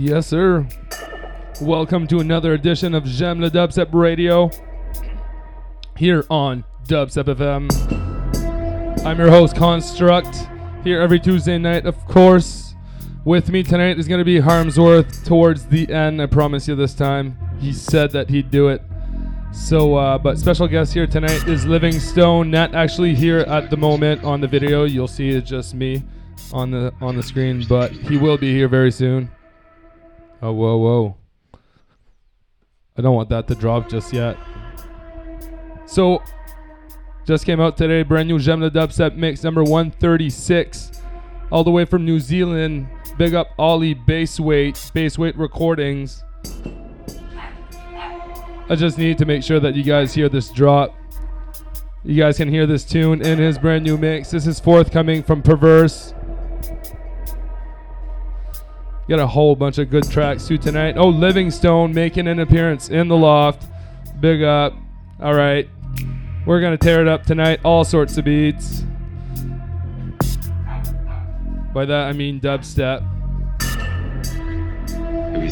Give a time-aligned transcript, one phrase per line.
[0.00, 0.66] Yes, sir.
[1.60, 4.50] Welcome to another edition of J'aime le Dubstep Radio
[5.98, 9.04] here on Dubstep FM.
[9.04, 10.34] I'm your host, Construct,
[10.84, 12.74] here every Tuesday night, of course.
[13.26, 16.22] With me tonight is going to be Harmsworth towards the end.
[16.22, 17.36] I promise you this time.
[17.60, 18.80] He said that he'd do it.
[19.52, 22.50] So, uh, but special guest here tonight is Livingstone.
[22.50, 24.84] Not actually here at the moment on the video.
[24.84, 26.04] You'll see it's just me
[26.54, 29.30] on the on the screen, but he will be here very soon.
[30.42, 31.16] Oh, whoa, whoa.
[32.96, 34.36] I don't want that to drop just yet.
[35.86, 36.22] So,
[37.26, 40.92] just came out today, brand new J'aime le Dubstep mix number 136,
[41.50, 42.88] all the way from New Zealand.
[43.18, 46.24] Big up Ollie Baseweight, Baseweight Recordings.
[48.70, 50.96] I just need to make sure that you guys hear this drop.
[52.02, 54.30] You guys can hear this tune in his brand new mix.
[54.30, 56.14] This is forthcoming from Perverse.
[59.10, 60.96] Got a whole bunch of good tracks too tonight.
[60.96, 63.66] Oh, Livingstone making an appearance in the loft.
[64.20, 64.72] Big up.
[65.20, 65.68] All right.
[66.46, 67.58] We're going to tear it up tonight.
[67.64, 68.84] All sorts of beats.
[71.74, 73.02] By that, I mean dubstep.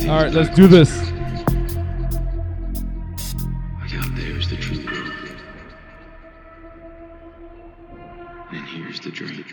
[0.09, 0.97] All right, let's do this.
[3.93, 5.33] Out there's the true growth.
[8.53, 9.45] And here's the dream.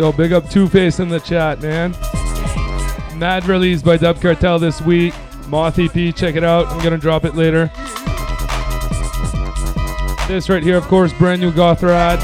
[0.00, 1.90] Yo, big up Two Face in the chat, man.
[3.18, 5.12] Mad release by Dub Cartel this week.
[5.46, 6.68] Moth EP, check it out.
[6.68, 7.70] I'm gonna drop it later.
[10.26, 12.18] This right here, of course, brand new Goth-Trad.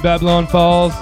[0.00, 0.92] Babylon Falls.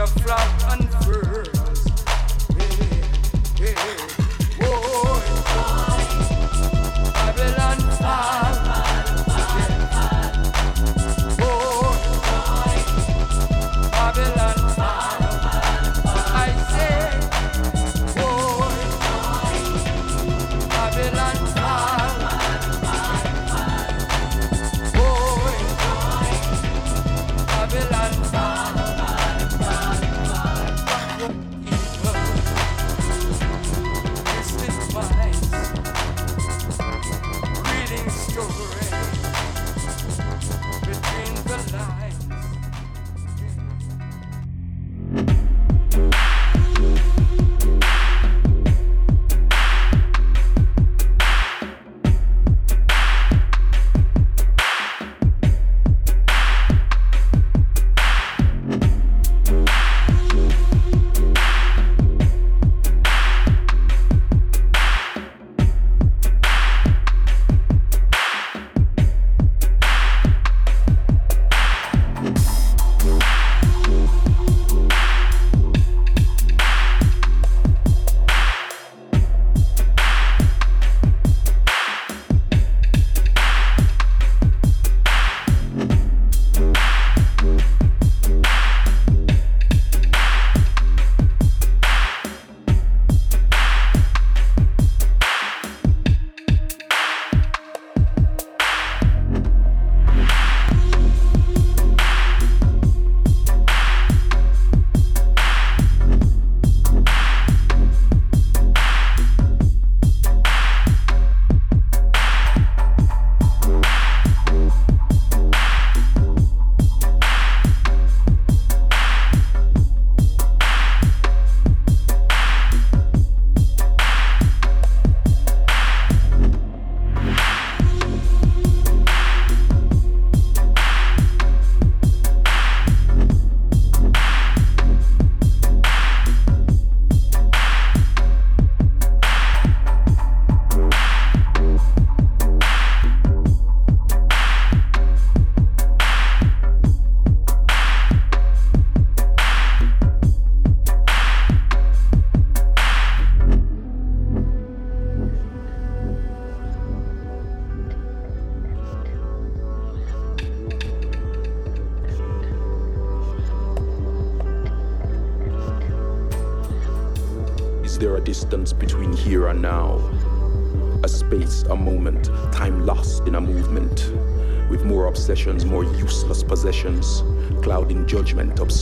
[0.00, 1.29] the flock unfurled.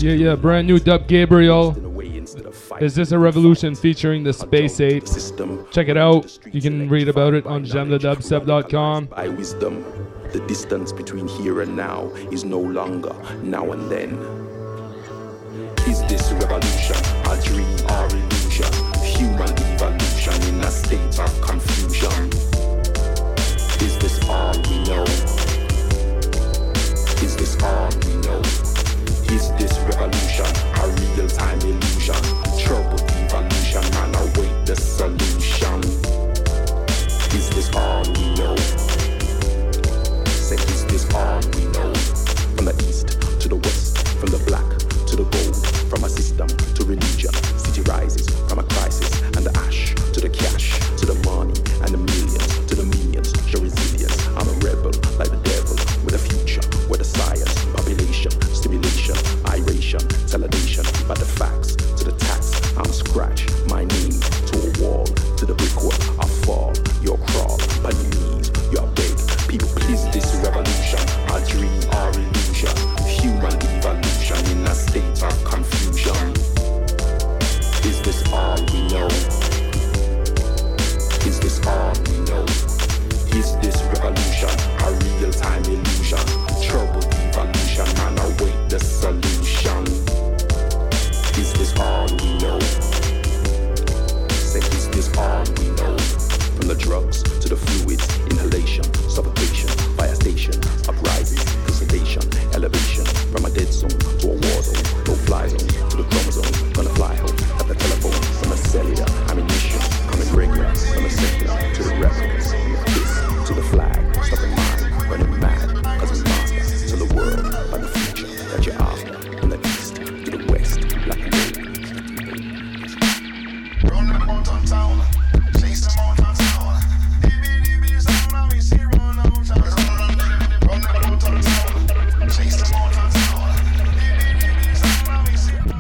[0.00, 0.35] Yeah, yeah.
[0.37, 1.76] Brand new Dub Gabriel.
[2.81, 5.05] Is this a revolution featuring the Space Ape?
[5.73, 6.38] Check it out.
[6.52, 9.07] You can read about it on gemthedubsub.com.
[9.07, 9.85] By wisdom,
[10.33, 14.14] the distance between here and now is no longer now and then.
[15.88, 17.08] Is this revolution?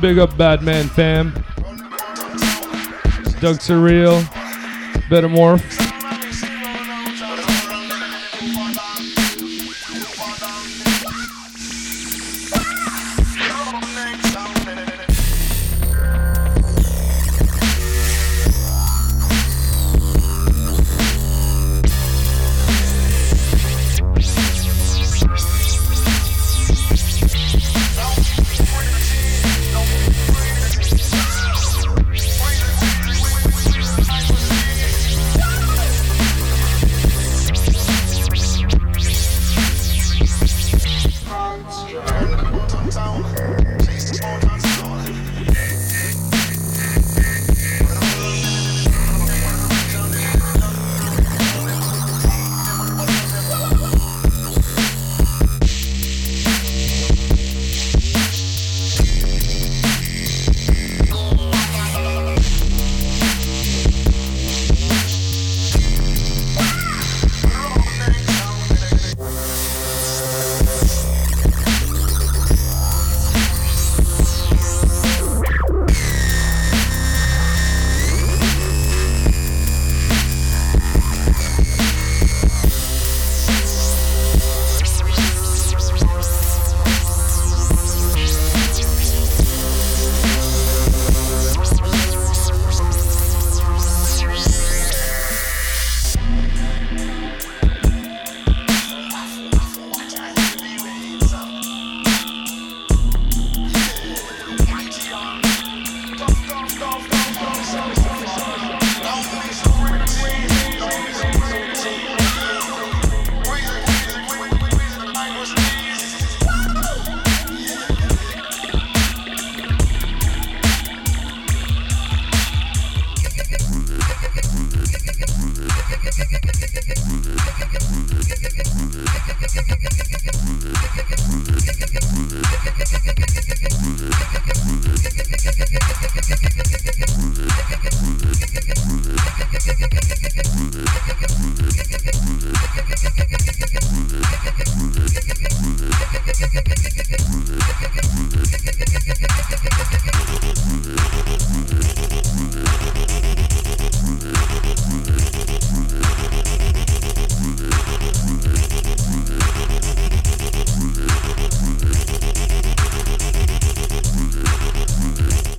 [0.08, 1.34] Big up Batman fam.
[3.42, 4.24] Doug Surreal.
[5.10, 5.67] Betamorph.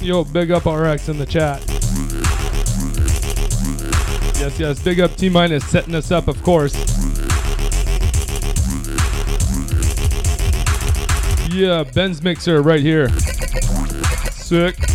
[0.09, 1.63] Yo, big up RX in the chat.
[4.39, 6.73] Yes, yes, big up T Minus setting us up, of course.
[11.53, 13.09] Yeah, Ben's mixer right here.
[14.31, 14.88] Sick.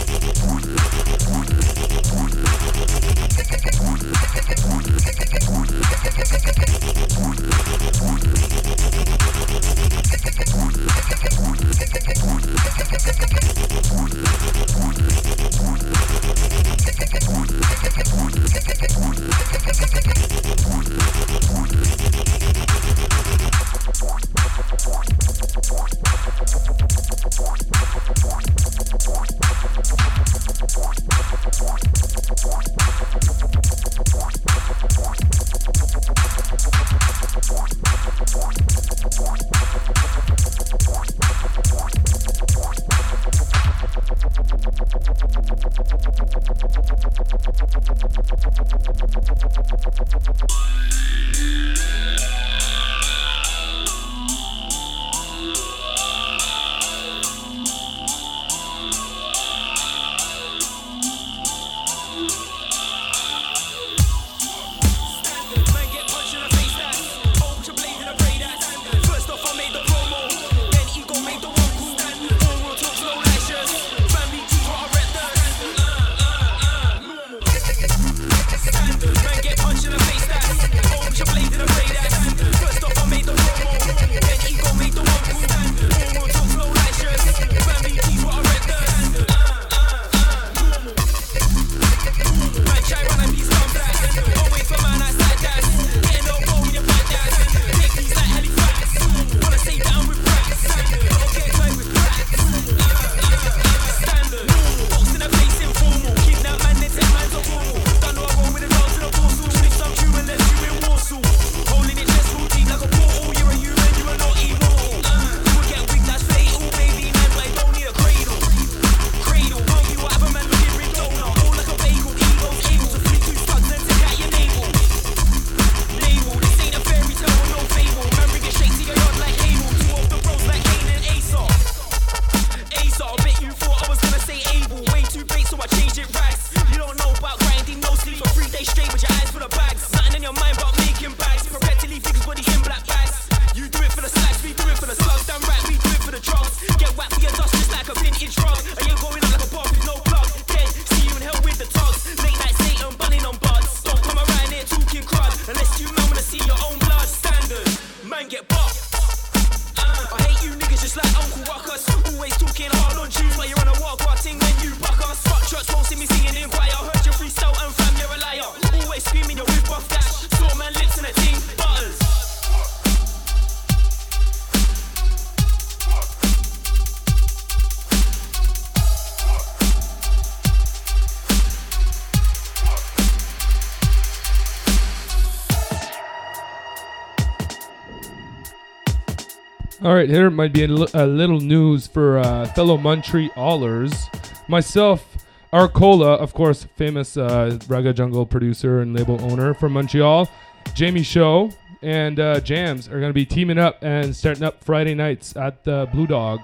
[189.84, 194.08] All right, here might be a, little news for uh, fellow Montrealers.
[194.48, 195.06] Myself,
[195.52, 200.26] Arcola, of course, famous uh, Ragga Jungle producer and label owner from Montreal.
[200.72, 201.50] Jamie Show
[201.82, 205.64] and uh, Jams are going to be teaming up and starting up Friday nights at
[205.64, 206.40] the Blue Dog.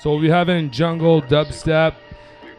[0.00, 1.94] So we'll be having jungle, dubstep,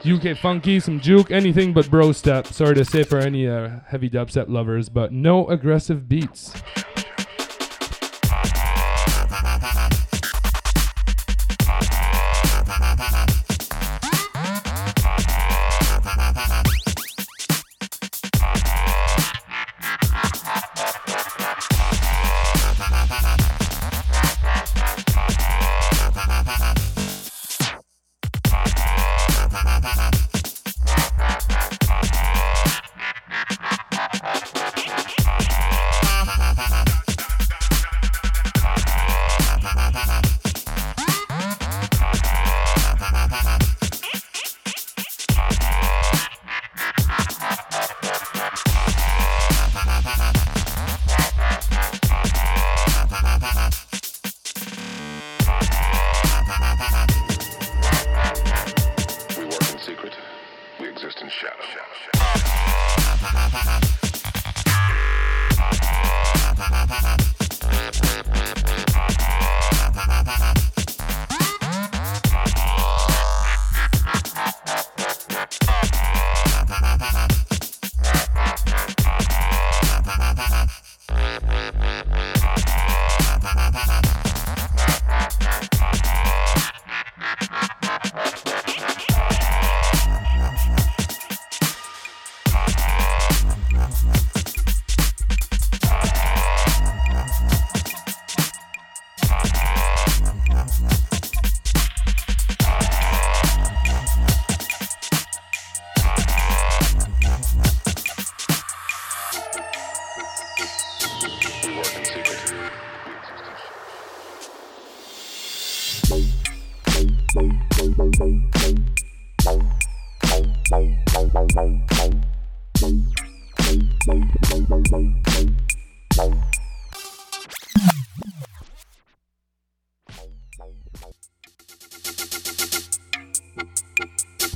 [0.03, 2.47] UK funky, some juke, anything but bro step.
[2.47, 6.54] Sorry to say for any uh, heavy dubstep lovers, but no aggressive beats.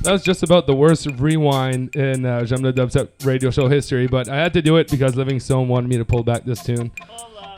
[0.09, 4.27] That was just about the worst rewind in uh, J'aime Dubstep radio show history, but
[4.27, 6.89] I had to do it because Livingstone wanted me to pull back this tune.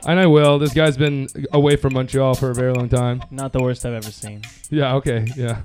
[0.05, 0.59] And I will.
[0.59, 3.23] This guy's been away from Montreal for a very long time.
[3.31, 4.41] Not the worst I've ever seen.
[4.69, 5.61] Yeah, okay, yeah.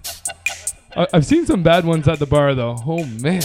[0.96, 2.77] I- I've seen some bad ones at the bar, though.
[2.87, 3.42] Oh, man.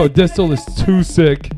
[0.00, 1.49] no, Distal is too sick.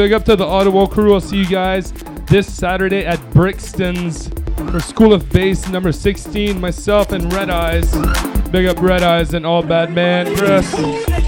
[0.00, 1.12] Big up to the Ottawa crew.
[1.12, 1.92] I'll see you guys
[2.26, 4.30] this Saturday at Brixton's
[4.70, 6.58] for School of Bass number 16.
[6.58, 7.92] Myself and Red Eyes.
[8.48, 11.19] Big up Red Eyes and all bad man Chris.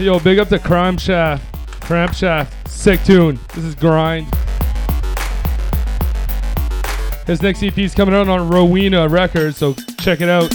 [0.00, 1.44] Yo, big up to Crime Shaft.
[1.82, 2.70] Cramp Shaft.
[2.70, 3.38] Sick tune.
[3.54, 4.26] This is Grind.
[7.26, 10.50] His next EP is coming out on Rowena Records, so check it out.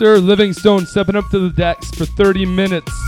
[0.00, 0.16] Sir.
[0.16, 2.99] Livingstone stepping up to the decks for 30 minutes.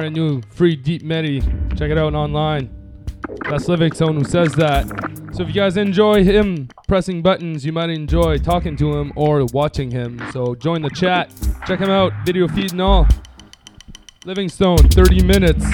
[0.00, 1.42] Brand new free Deep Medi.
[1.76, 2.70] Check it out online.
[3.50, 4.88] That's Livingstone who says that.
[5.34, 9.44] So if you guys enjoy him pressing buttons, you might enjoy talking to him or
[9.52, 10.18] watching him.
[10.32, 11.30] So join the chat.
[11.66, 12.14] Check him out.
[12.24, 13.06] Video feed and all.
[14.24, 15.66] Livingstone, 30 minutes.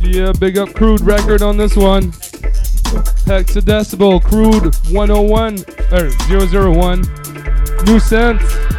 [0.00, 2.12] Yeah, big up Crude record on this one.
[3.26, 7.23] Hexadecibel, Crude 101, or 001.
[7.86, 8.73] New sense.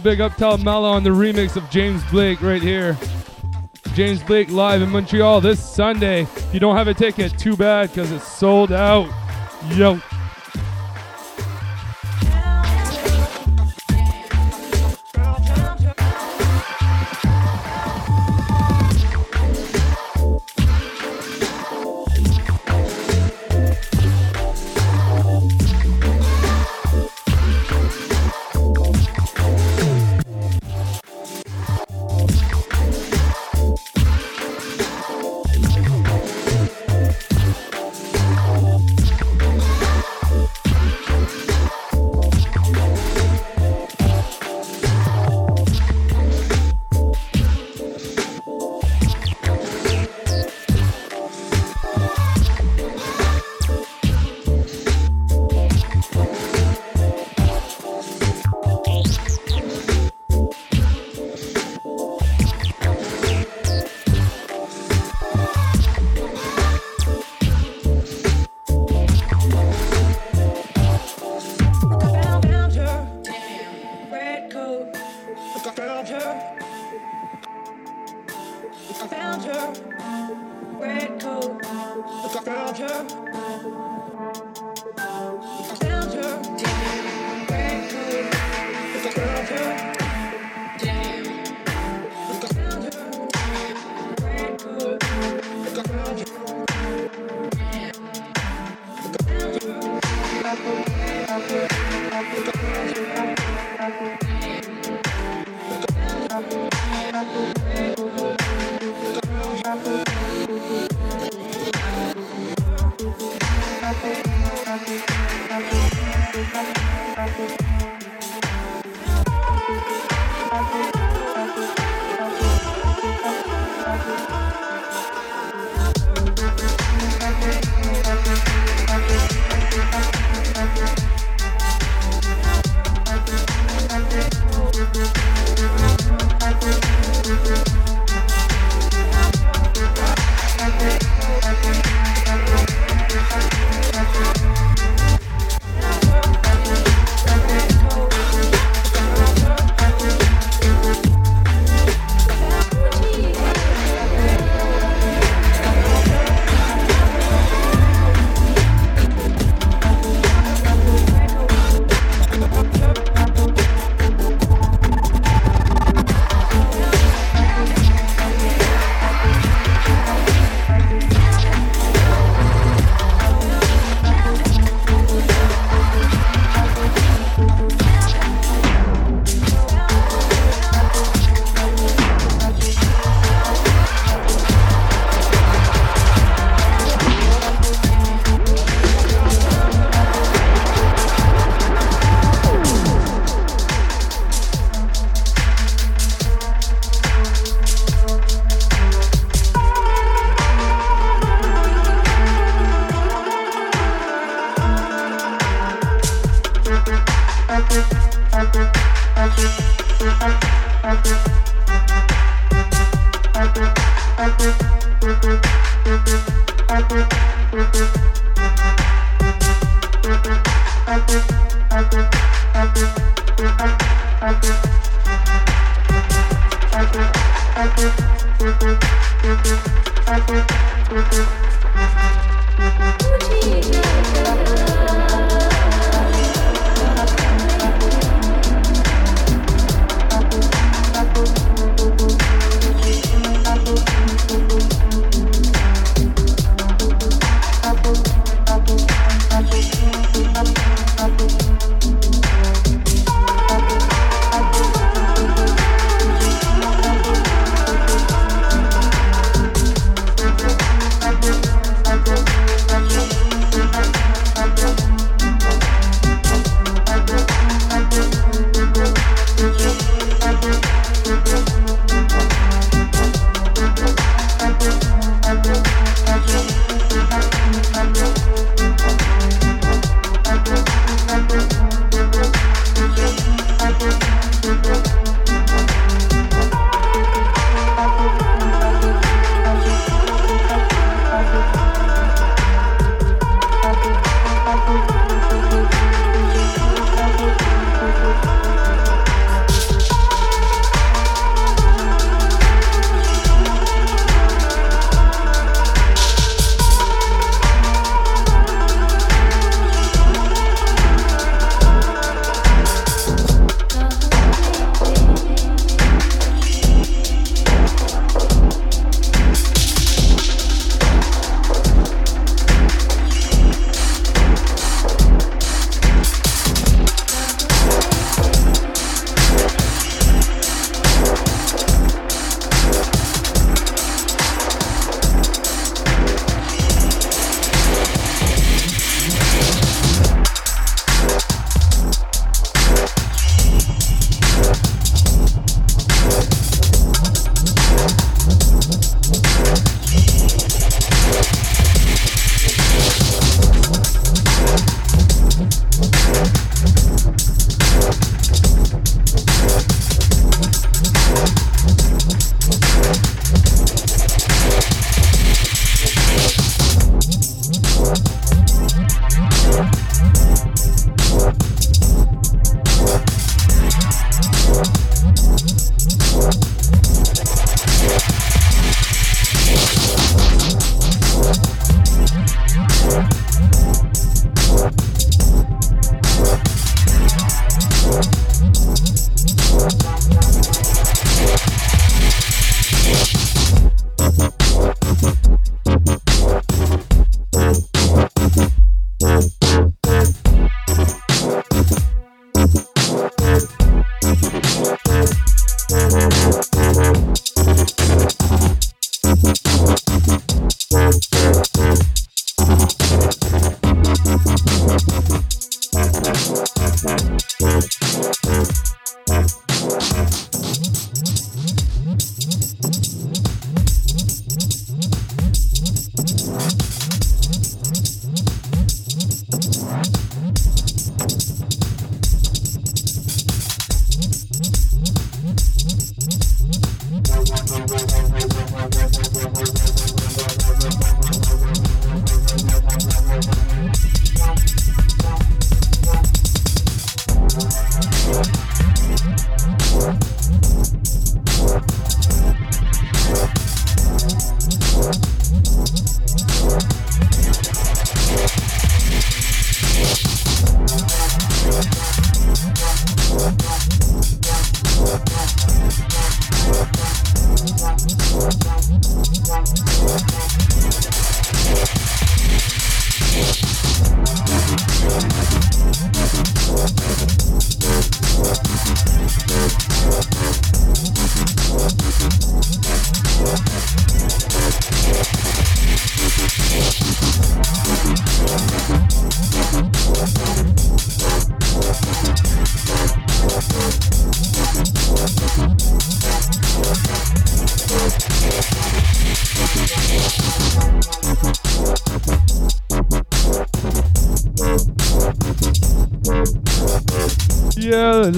[0.00, 2.96] Big up Tal Mala on the remix of James Blake right here.
[3.94, 6.22] James Blake live in Montreal this Sunday.
[6.22, 9.08] If you don't have a ticket, too bad because it's sold out.
[9.74, 10.00] Yo.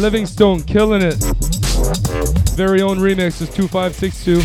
[0.01, 1.17] Livingstone killing it.
[2.57, 4.41] Very own remix is 2562.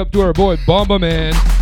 [0.00, 1.59] Up to our boy Bomba Man.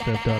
[0.00, 0.39] What up,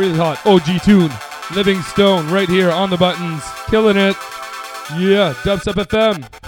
[0.00, 1.10] Really hot OG tune.
[1.54, 3.42] Livingstone right here on the buttons.
[3.66, 4.16] Killing it.
[4.96, 6.39] Yeah, Dubstep FM.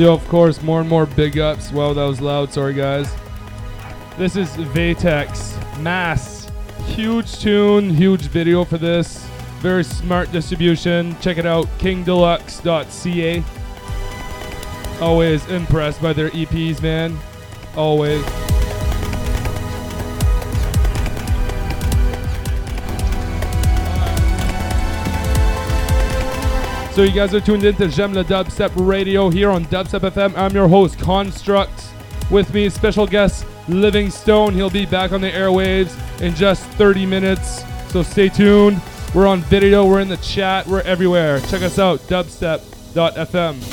[0.00, 1.70] Yo, of course, more and more big ups.
[1.72, 2.50] Wow, that was loud.
[2.50, 3.14] Sorry, guys.
[4.16, 6.50] This is Vatex Mass.
[6.86, 9.26] Huge tune, huge video for this.
[9.58, 11.18] Very smart distribution.
[11.20, 13.44] Check it out, kingdeluxe.ca.
[15.02, 17.18] Always impressed by their EPs, man.
[17.76, 18.39] Always.
[26.92, 30.36] So you guys are tuned in to J'aime Dubstep Radio here on Dubstep FM.
[30.36, 31.86] I'm your host, Construct.
[32.32, 34.54] With me, special guest Livingstone.
[34.54, 37.62] He'll be back on the airwaves in just 30 minutes.
[37.92, 38.82] So stay tuned.
[39.14, 41.40] We're on video, we're in the chat, we're everywhere.
[41.40, 43.69] Check us out, dubstep.fm.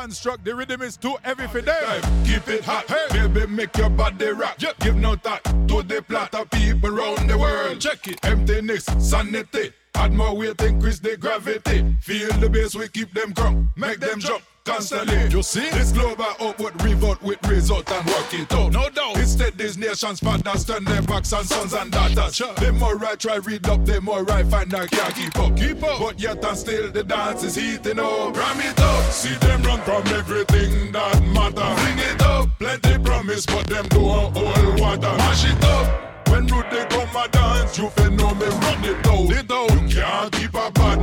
[0.00, 2.24] Construct the rhythm is too heavy for them.
[2.24, 3.28] Keep it hot, hey.
[3.28, 4.56] baby, make your body rock.
[4.80, 7.78] Give no thought to the plot of people around the world.
[7.82, 9.74] Check it, emptiness, sanity.
[9.94, 11.94] Add more weight, increase the gravity.
[12.00, 14.42] Feel the bass, we keep them crunk, make them jump
[14.80, 15.28] constantly.
[15.30, 18.72] You see, this global output revolt with result and work it out.
[18.72, 19.16] No doubt.
[19.16, 22.38] Instead, these nations fathers turn their backs on sons and daughters.
[22.38, 25.56] The more I try read up, the more I find I can't keep up.
[25.56, 26.00] Keep up.
[26.00, 28.36] But yet and still the dance is heating up.
[28.36, 29.04] Ram it up.
[29.12, 31.70] See them run from everything that matter.
[31.82, 32.48] Bring it up.
[32.58, 35.16] Plenty promise, but them do a whole water.
[35.18, 36.28] Mash it up.
[36.30, 39.30] When Rudy come a dance, you feel know me run it down.
[39.30, 39.88] It down.
[39.88, 40.99] You can't keep a bad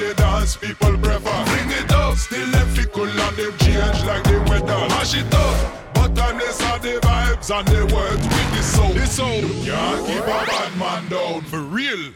[0.00, 1.44] they dance people prefer.
[1.50, 2.16] Bring it up.
[2.16, 4.80] Still them fickle and them change like the weather.
[4.88, 5.94] Mash it up.
[5.94, 8.92] But honest are the vibes and the words with the soul.
[8.94, 9.42] The soul.
[9.64, 11.42] Can't keep a bad man down.
[11.42, 12.12] For real.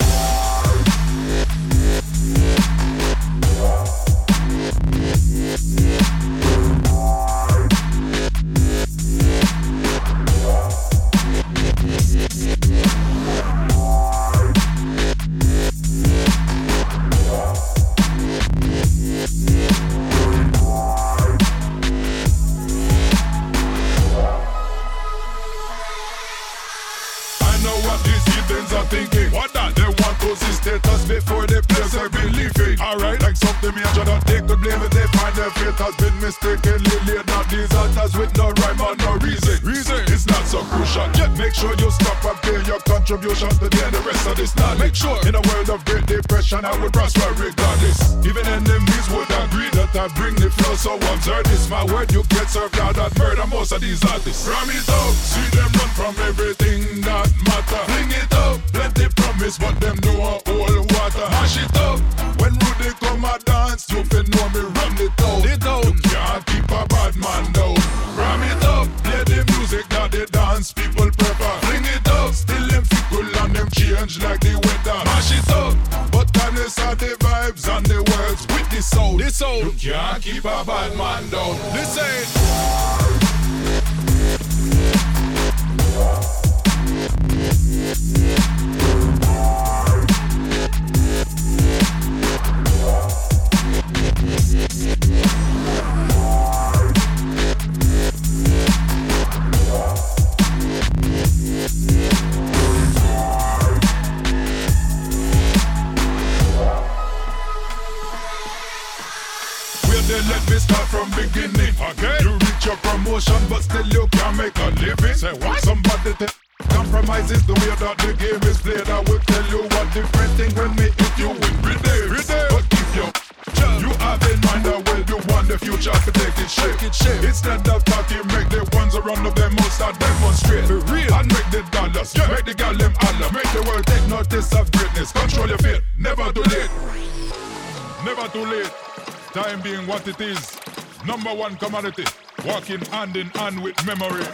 [141.55, 142.05] and commodity,
[142.46, 144.24] walking hand in hand with memory,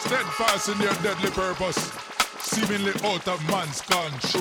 [0.00, 1.76] steadfast in their deadly purpose,
[2.40, 4.31] seemingly out of man's control.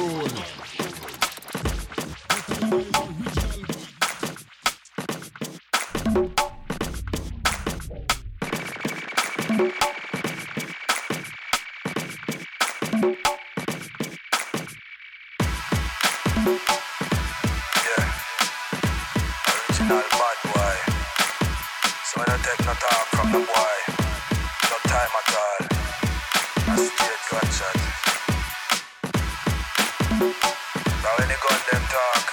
[22.44, 23.76] Take no dog from the boy.
[24.70, 25.62] No time at all.
[26.74, 27.78] A straight gunshot.
[31.04, 32.26] Now when the gun them talk,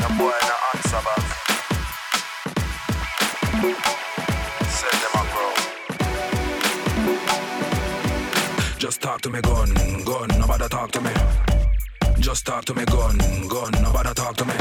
[0.00, 1.26] the boy no answer back.
[4.78, 5.46] Send them a bro.
[8.78, 9.70] Just talk to me, gun,
[10.04, 10.28] gun.
[10.40, 11.12] Nobody talk to me.
[12.18, 13.18] Just talk to me, gun,
[13.48, 13.72] gun.
[13.82, 14.54] Nobody talk to me.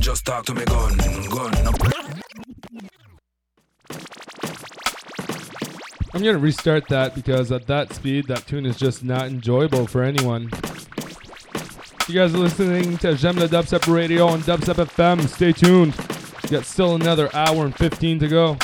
[0.00, 0.96] Just talk to me, gun,
[1.30, 1.52] gun.
[6.14, 10.02] I'm gonna restart that because at that speed, that tune is just not enjoyable for
[10.02, 10.50] anyone.
[12.08, 15.26] You guys are listening to Gem the Dubstep Radio on Dubstep FM.
[15.28, 15.94] Stay tuned.
[16.50, 18.58] Got still another hour and 15 to go.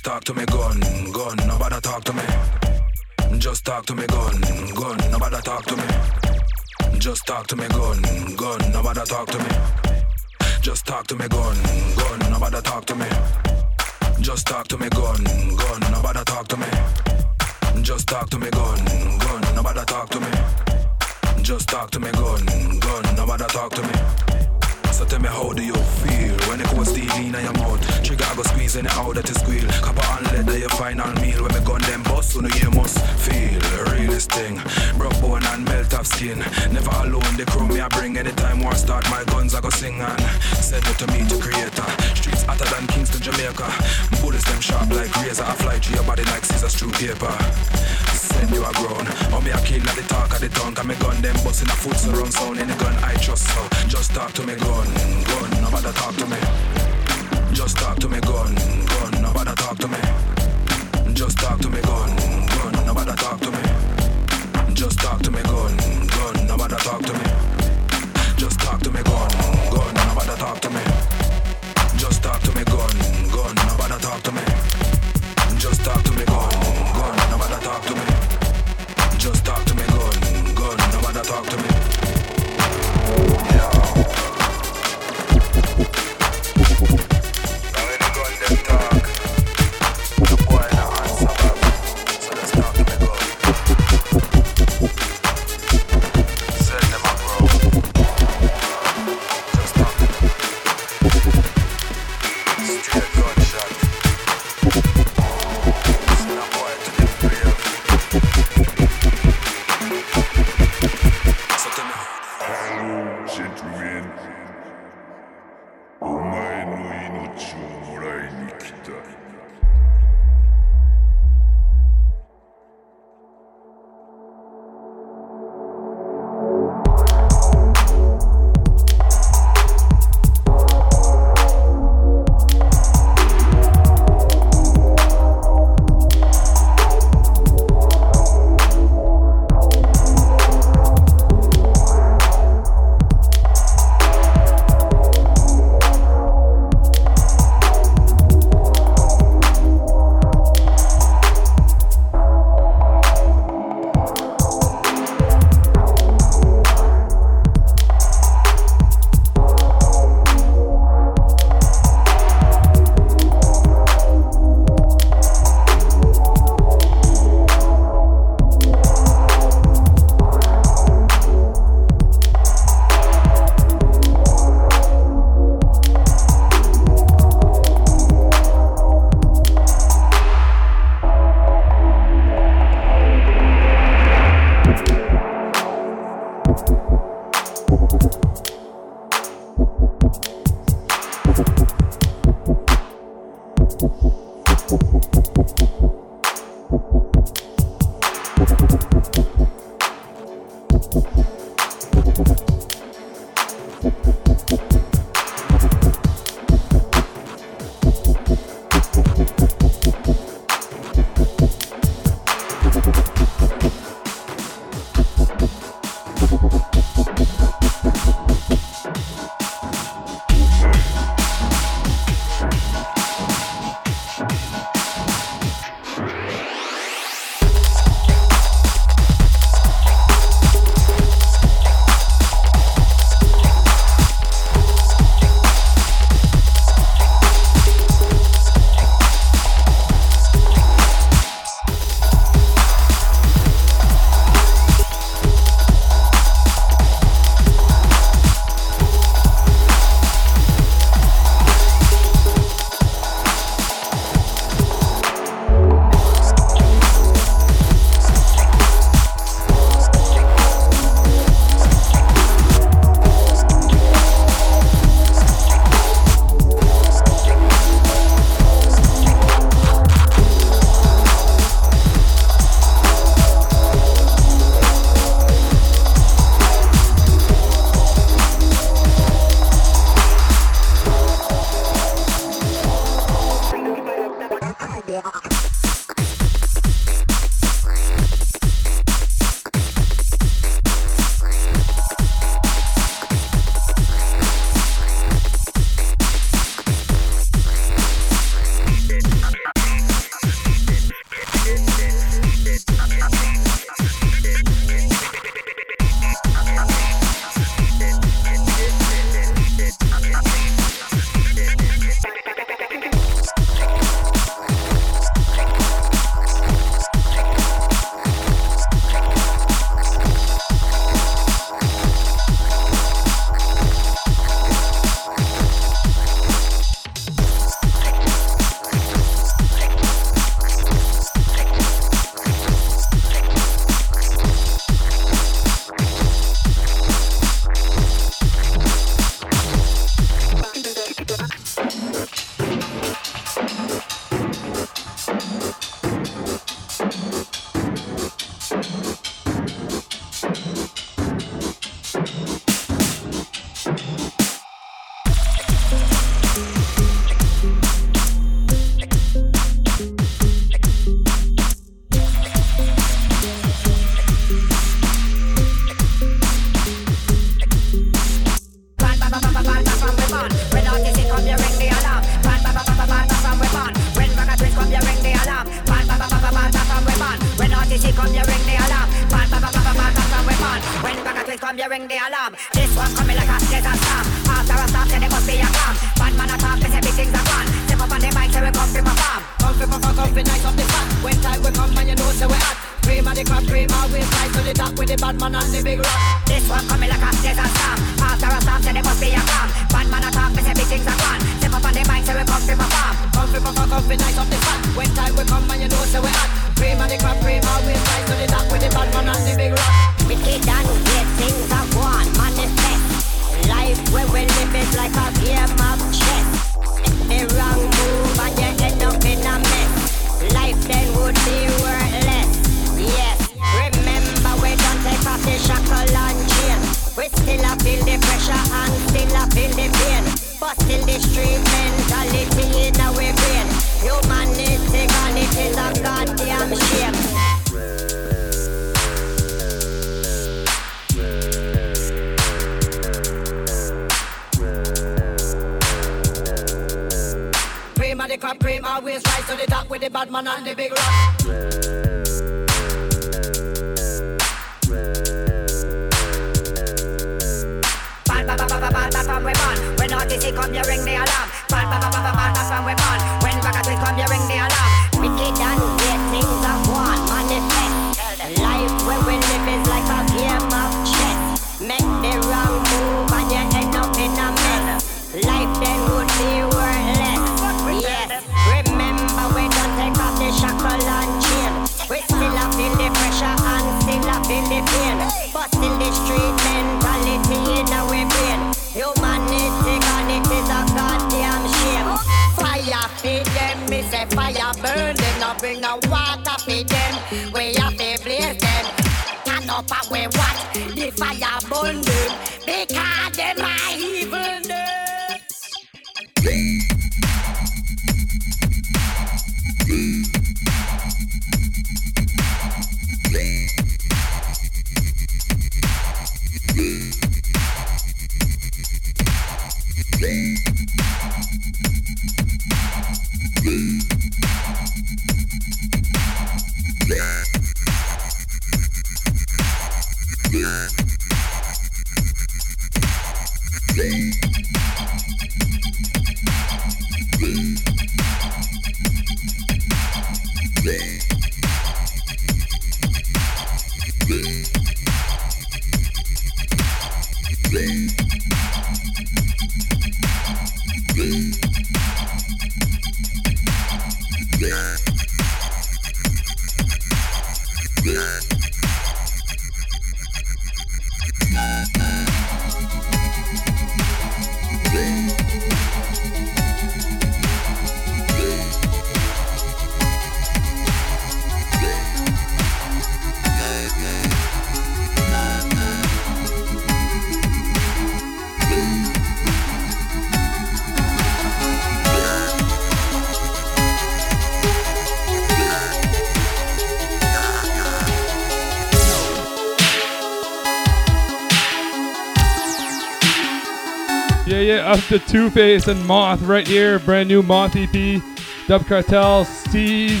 [594.98, 596.78] To Two Face and Moth right here.
[596.78, 598.00] Brand new Moth EP.
[598.46, 600.00] Dub Cartel, Steez.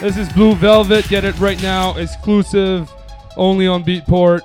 [0.00, 1.08] This is Blue Velvet.
[1.08, 1.96] Get it right now.
[1.96, 2.92] Exclusive.
[3.38, 4.42] Only on Beatport.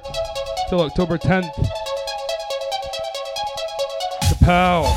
[0.69, 1.51] Till October 10th.
[4.21, 4.92] Kapow.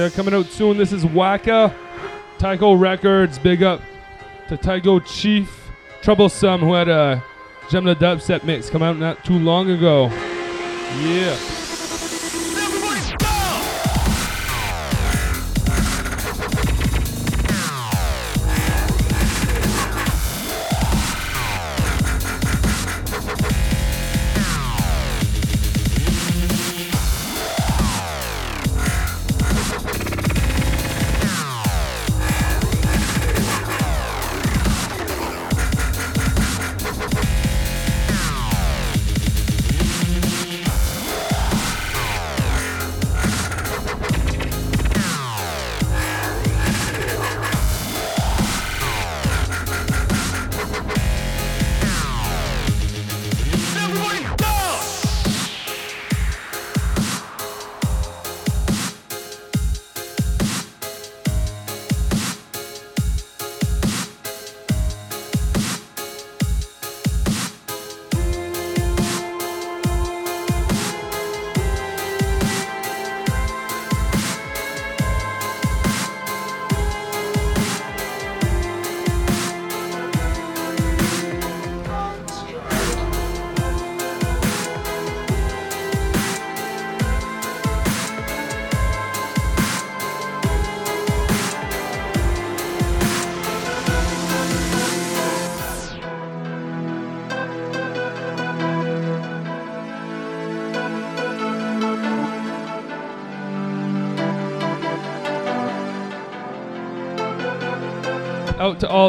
[0.00, 0.78] Yeah, coming out soon.
[0.78, 1.76] This is Waka.
[2.38, 3.38] Tycho Records.
[3.38, 3.82] Big up
[4.48, 5.70] to Tycho Chief.
[6.00, 7.22] Troublesome, who had a
[7.68, 10.06] Gemna dubstep mix come out not too long ago.
[11.02, 11.36] Yeah.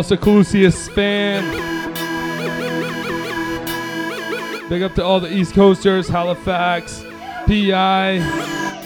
[0.02, 1.44] All Seclusiasis fam.
[4.68, 7.04] Big up to all the East Coasters, Halifax,
[7.46, 8.18] PI,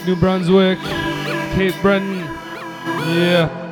[0.04, 0.78] New Brunswick,
[1.54, 2.18] Cape Breton.
[3.16, 3.65] Yeah.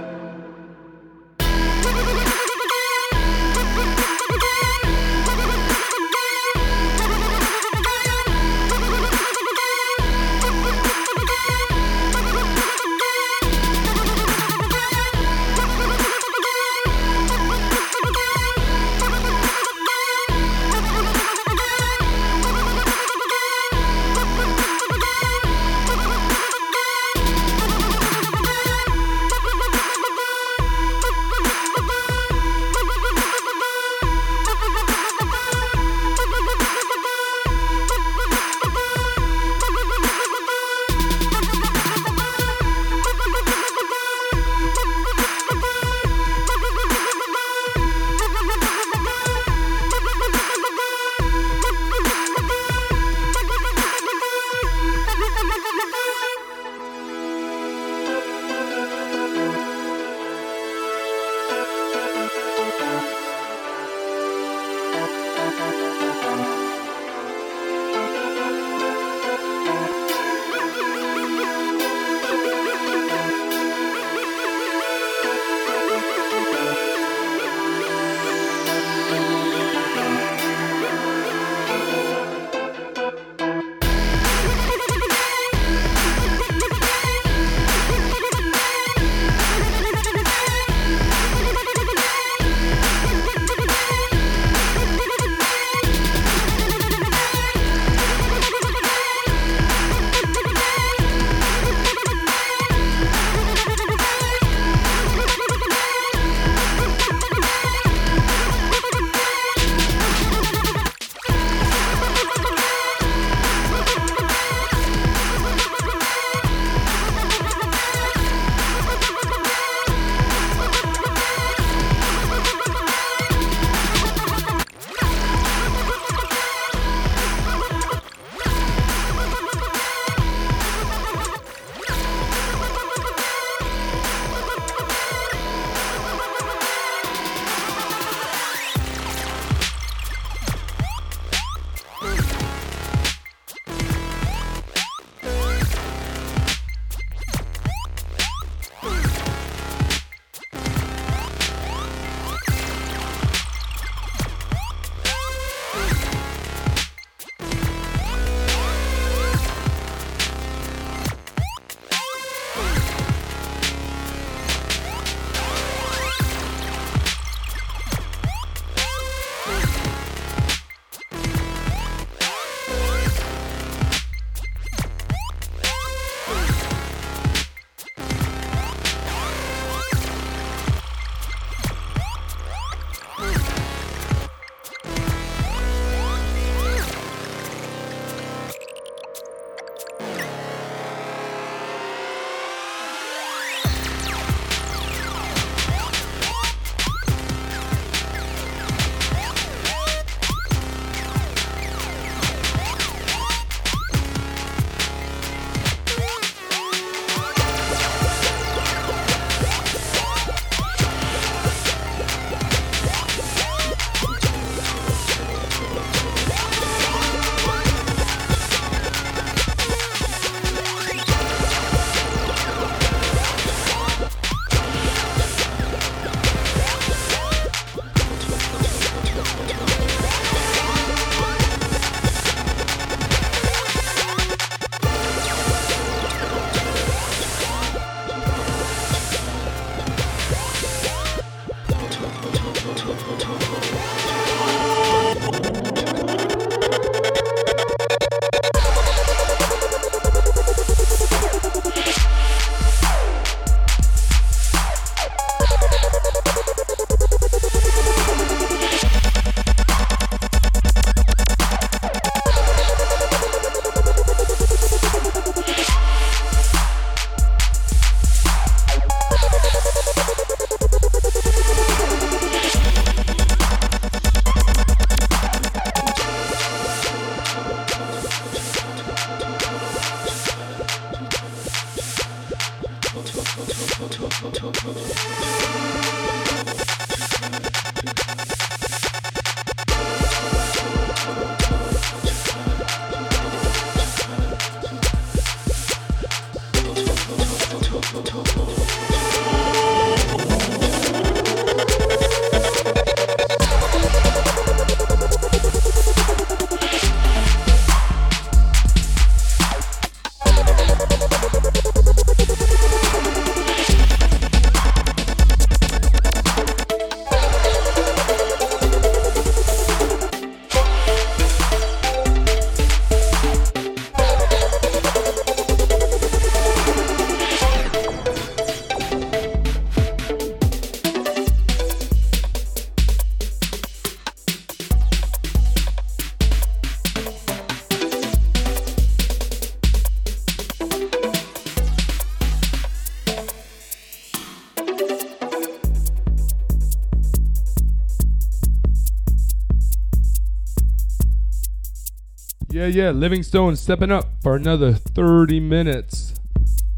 [352.65, 352.91] Yeah, yeah.
[352.93, 356.15] Livingstone stepping up for another 30 minutes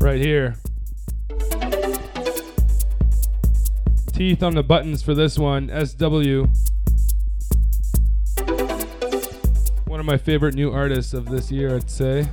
[0.00, 0.56] right here.
[4.12, 5.68] Teeth on the buttons for this one.
[5.68, 6.46] SW.
[9.86, 12.26] One of my favorite new artists of this year, I'd say.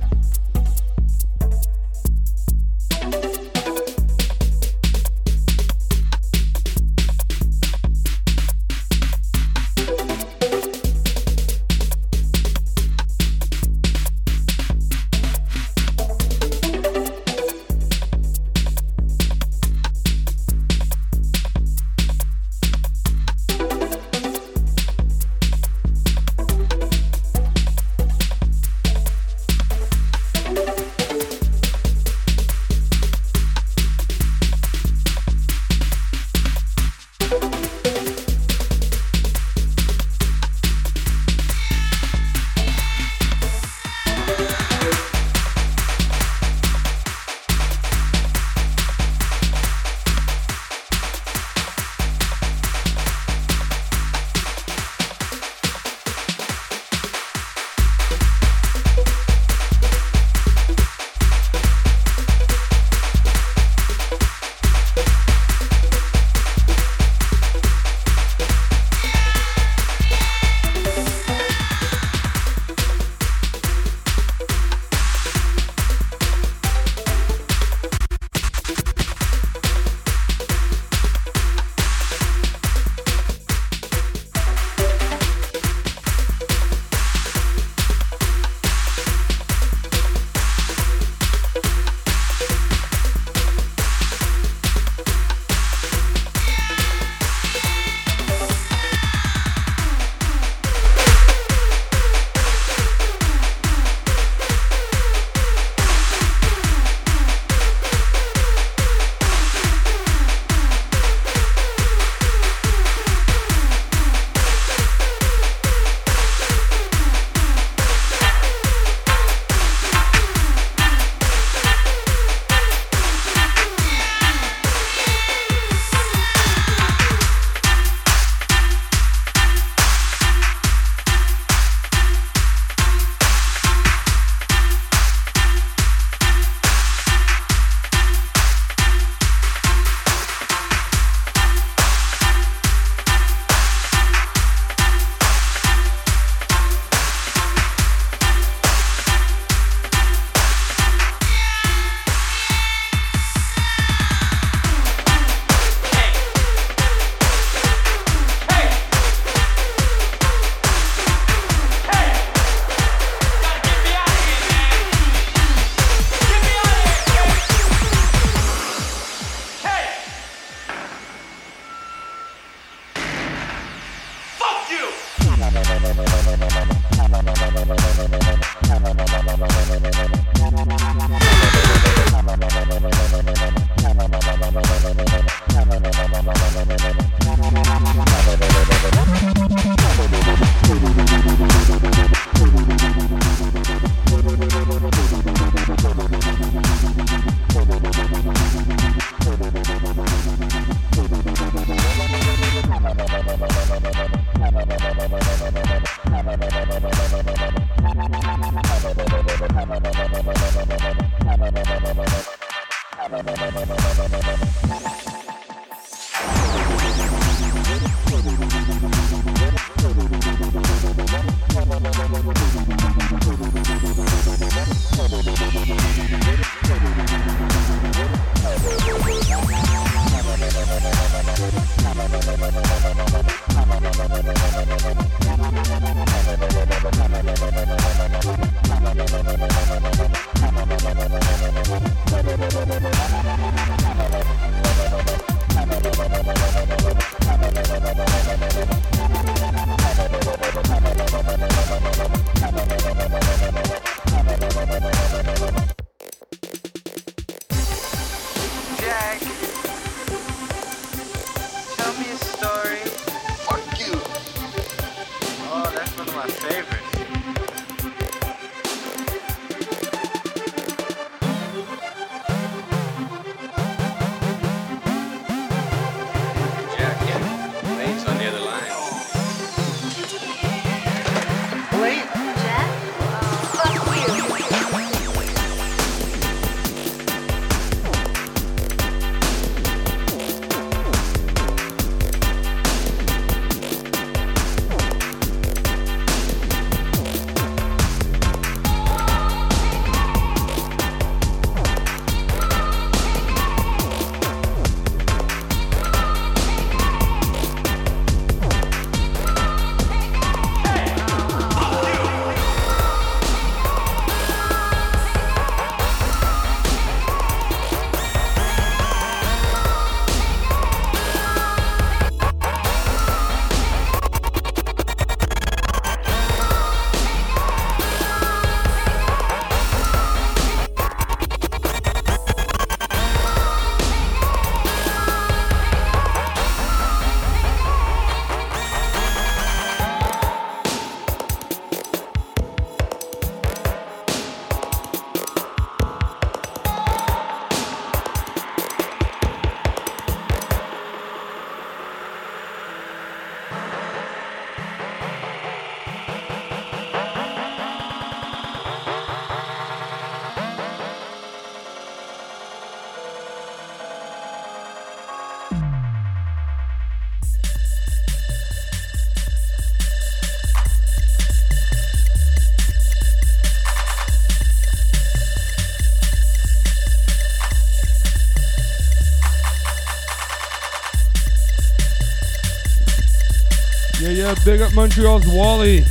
[384.24, 385.84] Yeah, big up Montreal's Wally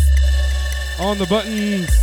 [1.00, 2.03] on the buttons.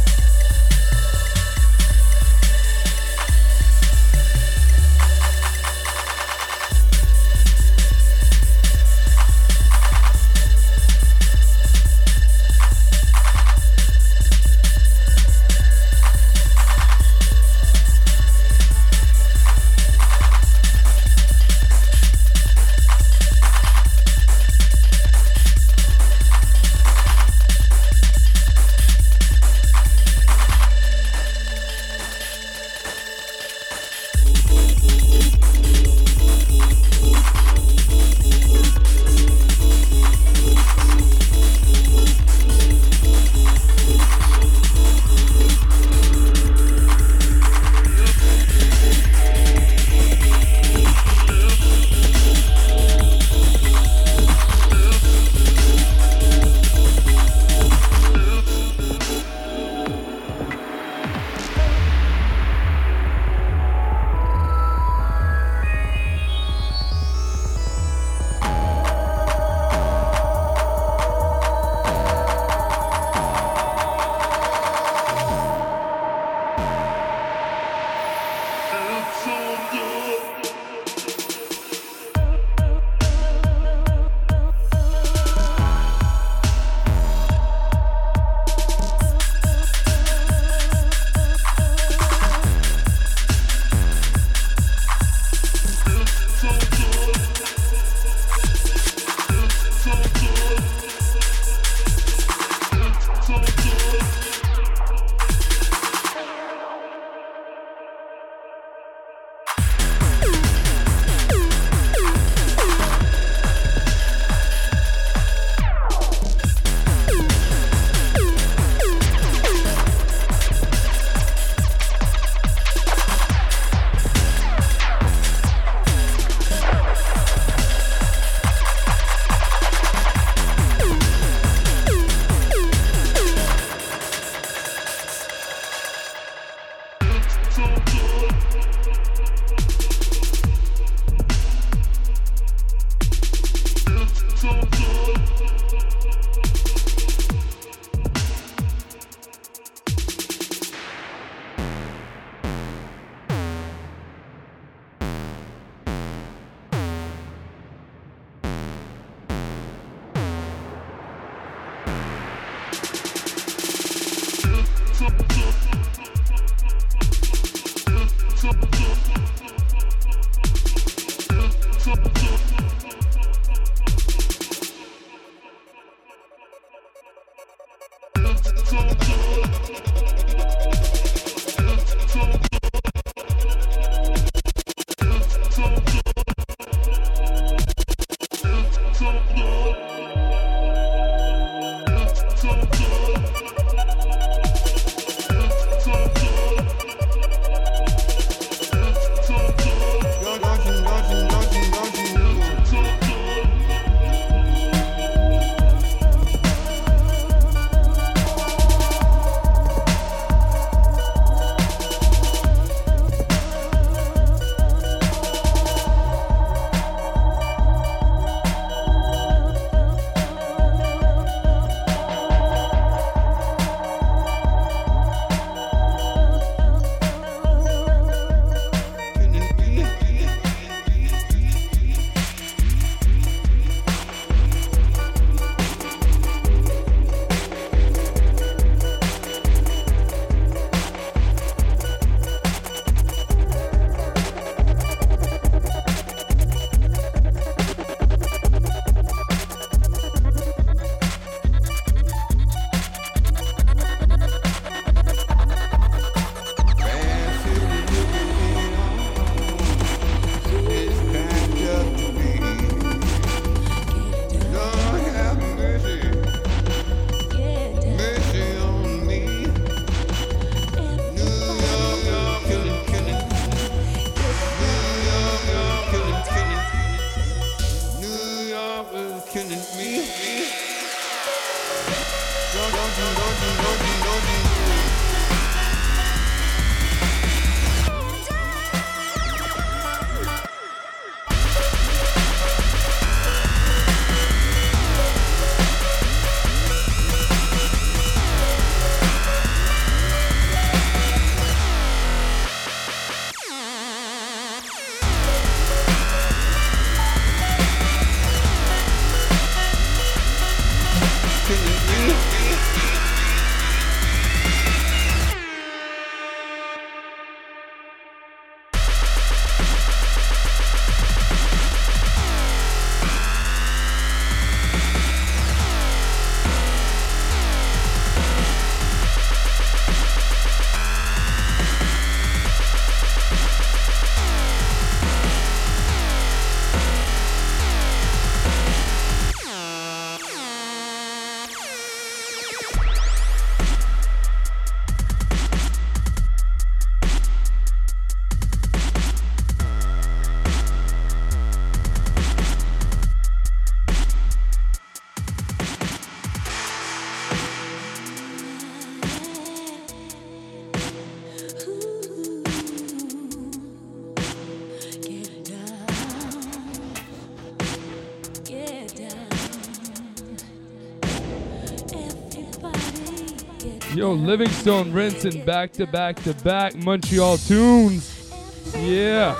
[374.01, 378.32] Yo, Livingstone rinsing back to back to back Montreal tunes.
[378.74, 379.36] Yeah.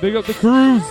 [0.00, 0.84] Big up the cruise.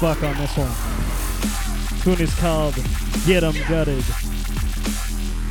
[0.00, 0.70] Buck on this one.
[2.02, 2.76] Tune is called
[3.26, 4.04] Get 'em Gutted.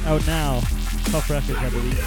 [0.05, 0.61] Out now.
[1.11, 1.99] Tough records, I believe.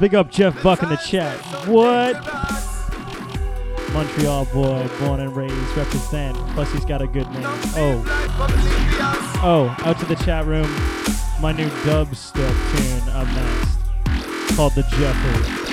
[0.00, 1.36] Big up Jeff Buck in the chat.
[1.66, 2.14] What?
[3.92, 6.36] Montreal boy, born and raised, represent.
[6.54, 7.42] Plus he's got a good name.
[7.44, 8.04] Oh.
[9.42, 10.70] Oh, out to the chat room.
[11.40, 14.56] My new dubstep tune up next.
[14.56, 15.67] Called the Jeffrey.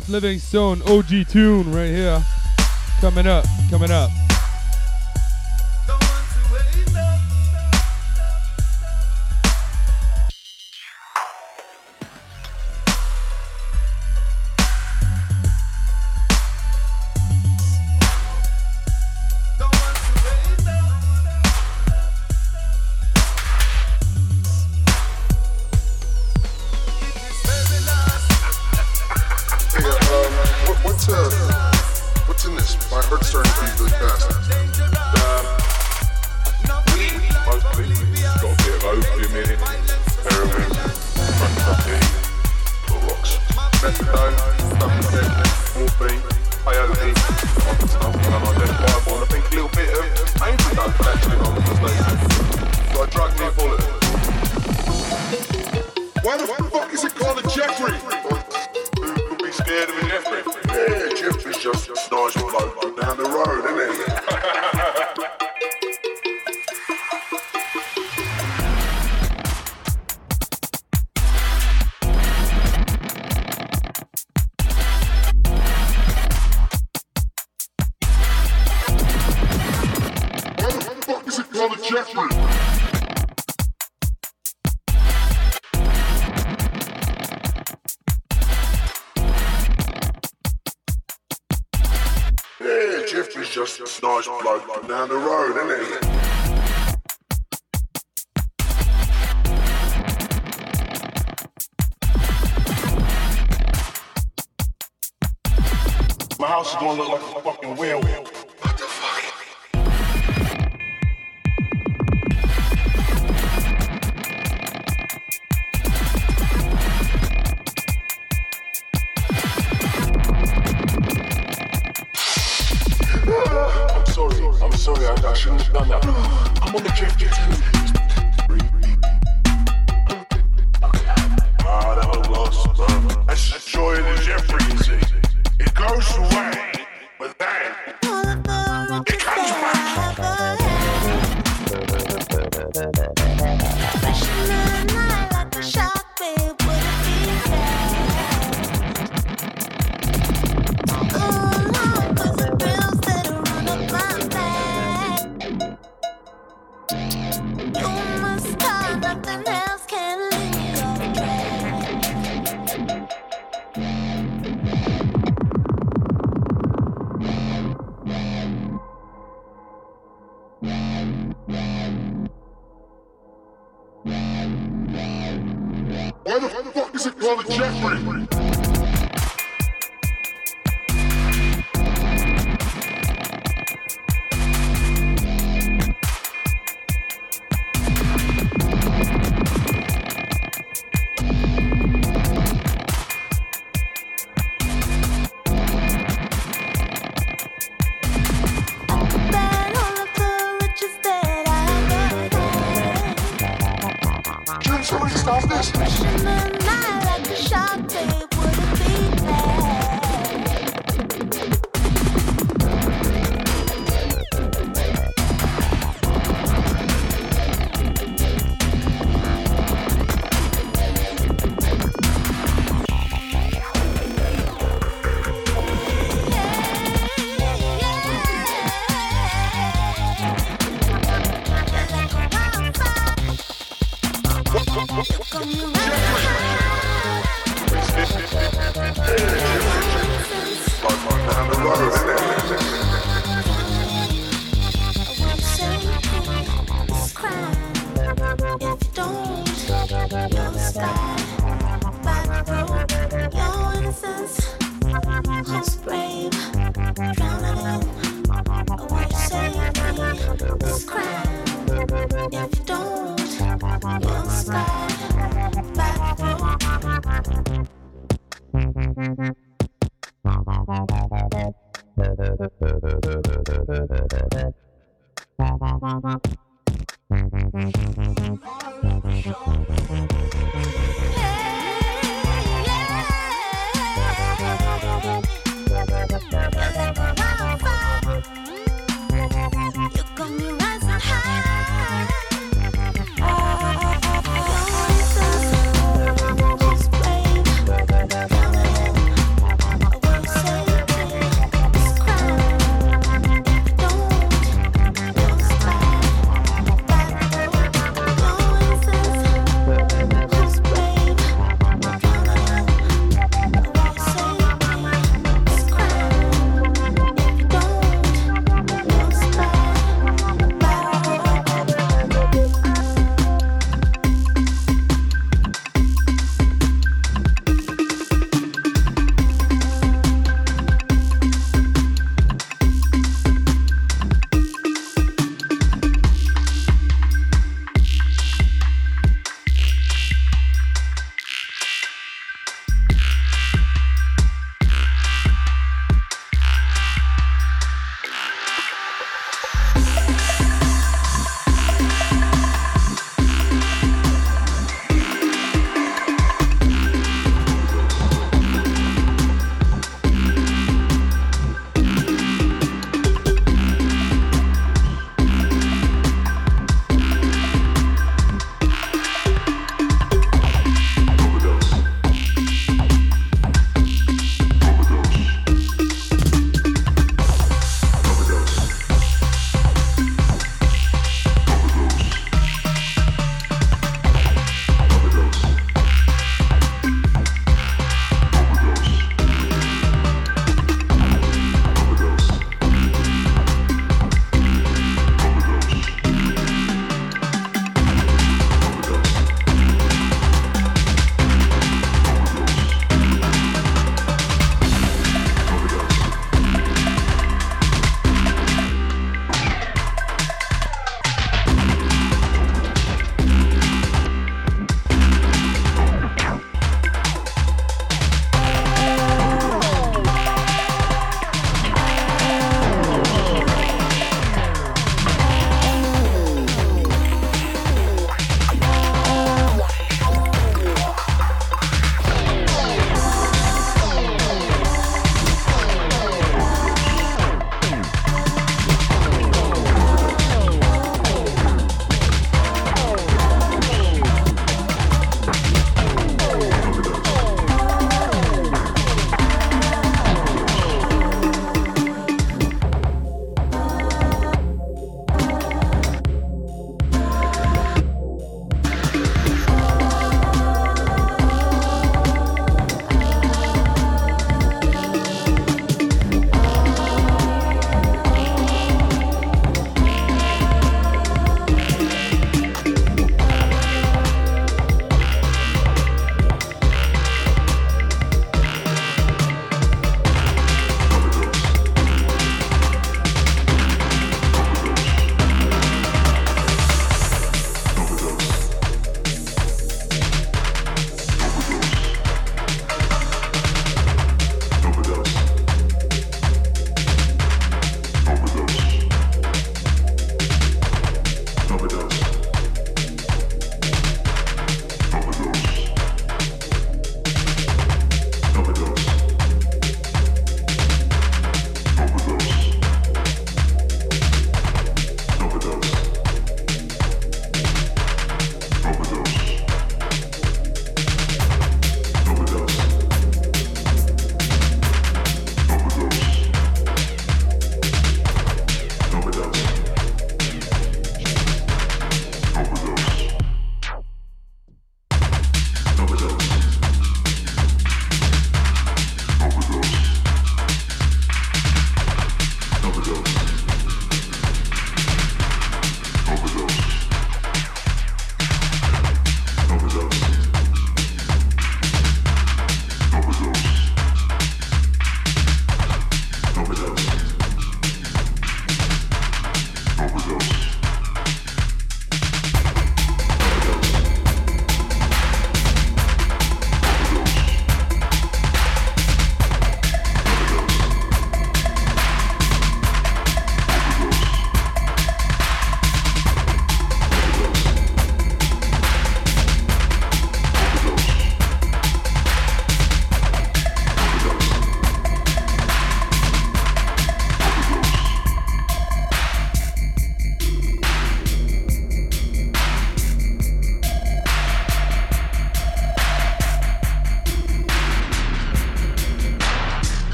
[0.00, 2.24] Up Livingstone OG tune right here.
[3.02, 4.10] Coming up, coming up.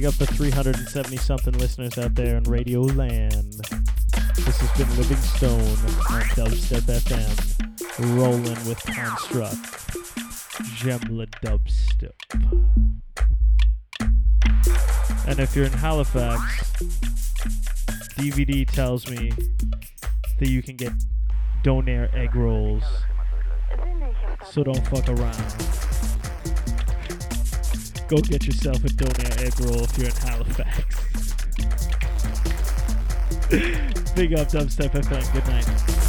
[0.00, 3.52] Big up the 370 something listeners out there in Radio Land.
[4.34, 9.56] This has been Livingstone on Dubstep FM, rolling with Construct,
[10.78, 12.14] Gemla Dubstep.
[15.28, 16.72] And if you're in Halifax,
[18.16, 19.34] DVD tells me
[20.38, 20.94] that you can get
[21.62, 22.84] Donair egg rolls.
[24.50, 25.79] So don't fuck around.
[28.10, 30.96] Go get yourself a Donair egg roll if you're in Halifax.
[34.16, 35.32] Big up Dubstep FM.
[35.32, 35.99] Good night.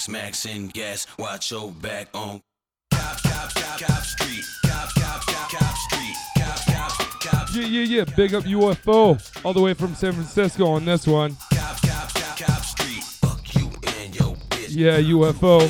[0.00, 1.06] Stacks, max and gas.
[1.18, 2.40] Watch your back on.
[2.90, 4.44] Cops, cops, cops, cop street.
[4.64, 6.16] Cops, cops, cops, cop street.
[6.38, 7.56] Cops, cops, cops.
[7.56, 8.04] Yeah, yeah, yeah.
[8.16, 11.36] Big up UFO all the way from San Francisco on this one.
[11.52, 13.02] Cops, cops, cops, cop street.
[13.02, 14.68] Fuck you and your bitch.
[14.70, 15.68] Yeah, UFO.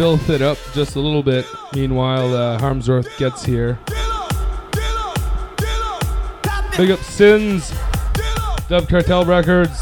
[0.00, 1.44] filth it up just a little bit.
[1.74, 3.78] Meanwhile, uh, Harmsworth gets here.
[6.78, 7.70] Big up Sins,
[8.66, 9.79] Dub Cartel Records.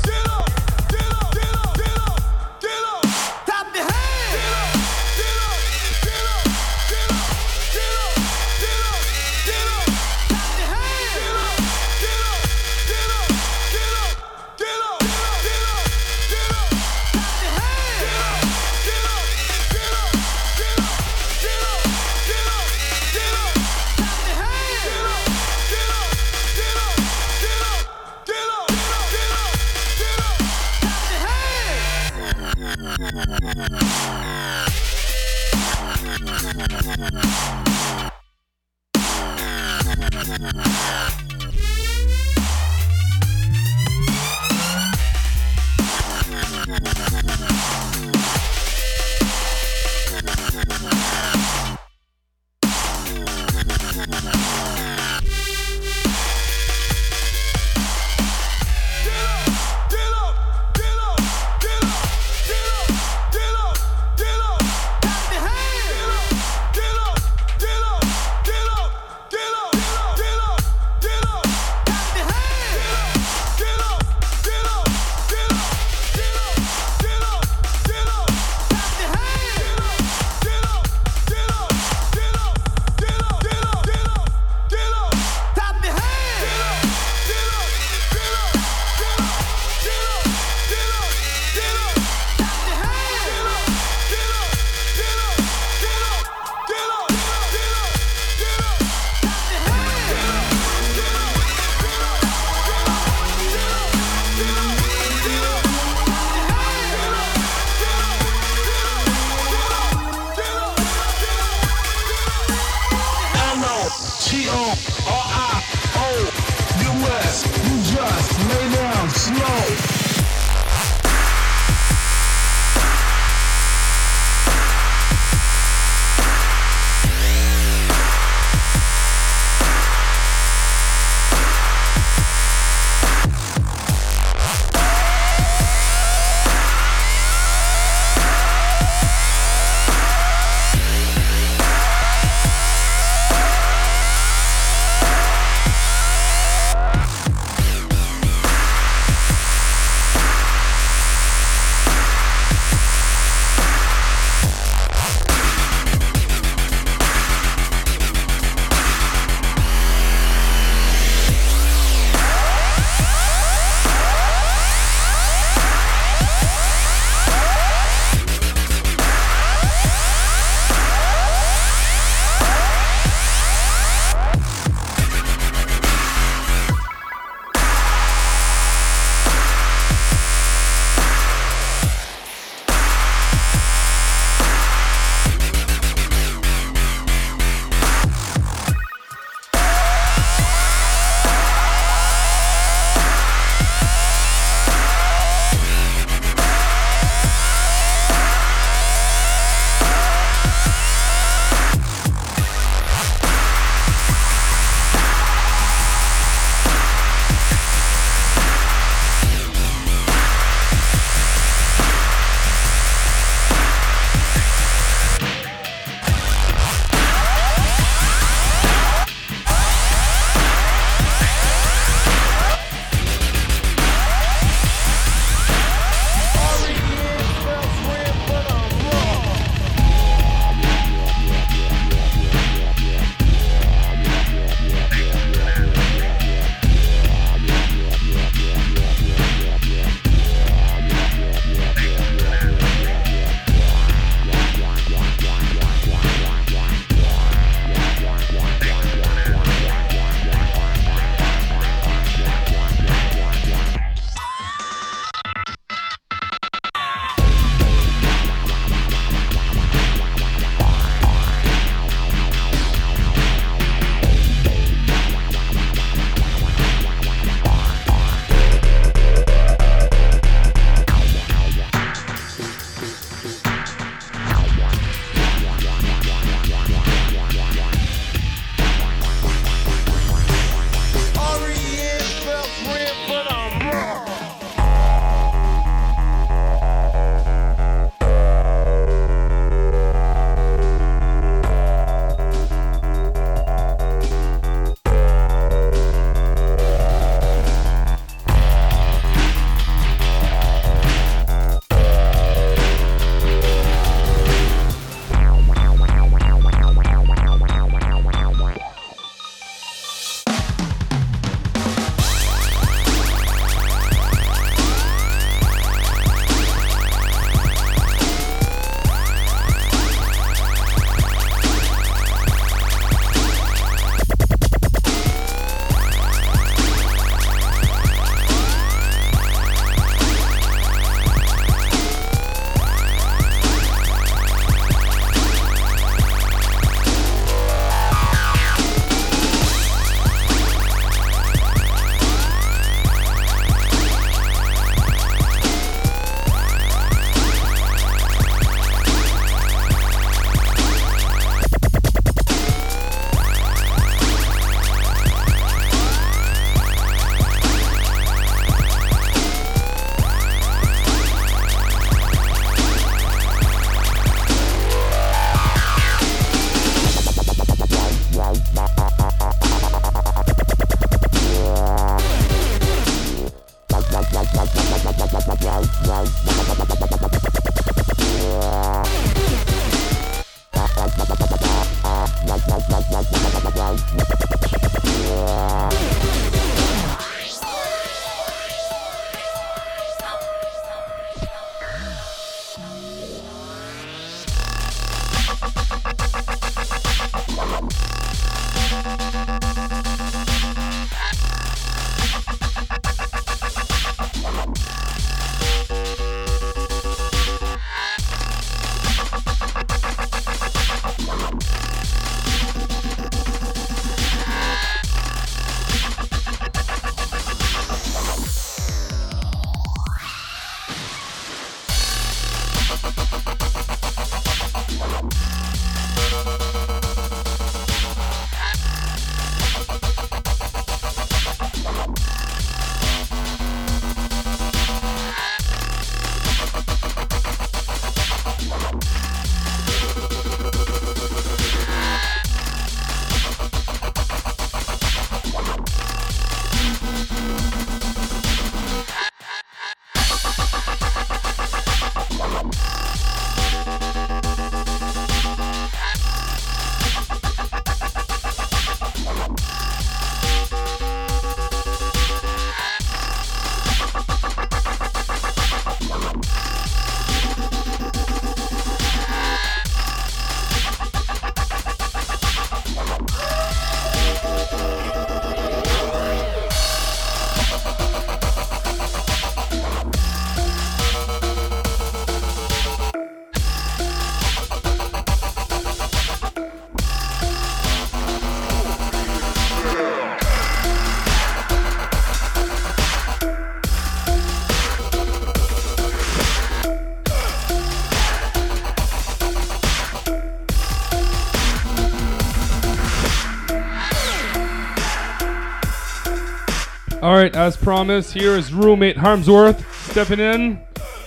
[507.48, 510.60] as promised, here is roommate Harmsworth stepping in.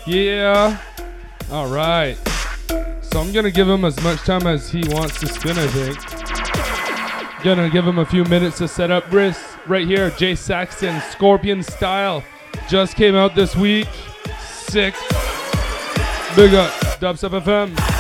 [0.08, 0.82] Yeah.
[1.52, 2.18] All right.
[3.02, 5.68] So I'm going to give him as much time as he wants to spin, I
[5.68, 7.44] think.
[7.44, 10.12] Gonna give him a few minutes to set up wrists right here.
[10.12, 12.24] Jay Saxton, Scorpion Style,
[12.70, 13.88] just came out this week.
[14.40, 14.94] Sick.
[16.36, 17.91] Big up, Dubstep FM.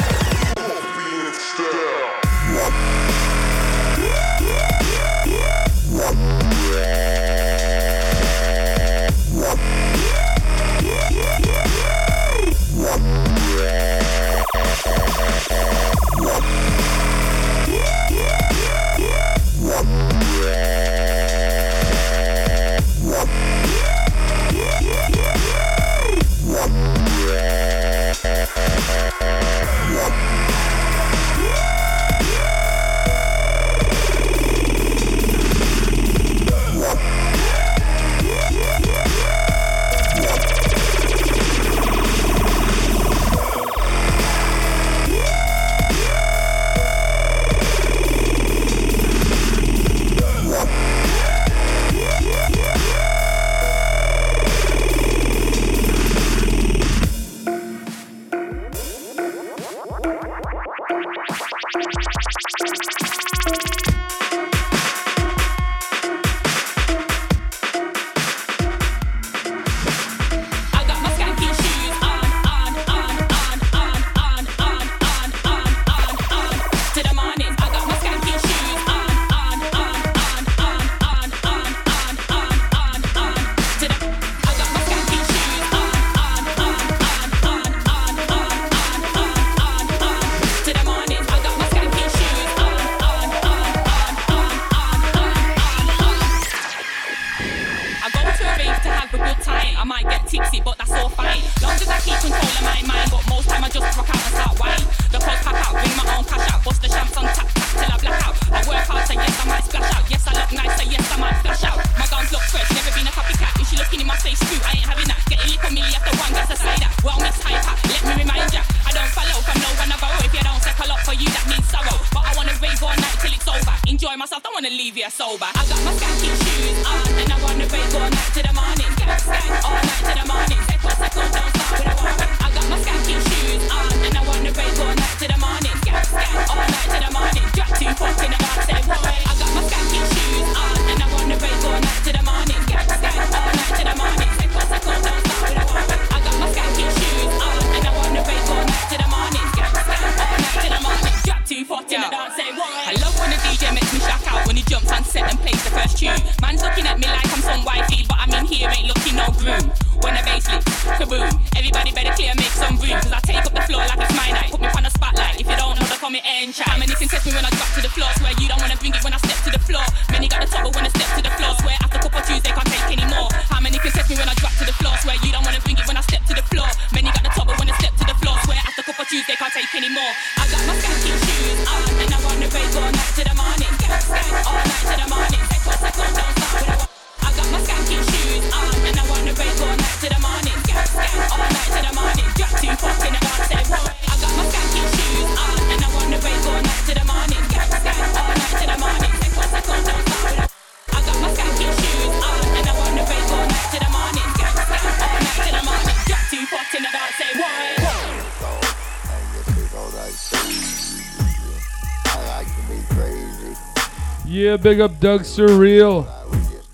[214.71, 216.07] big up Doug Surreal,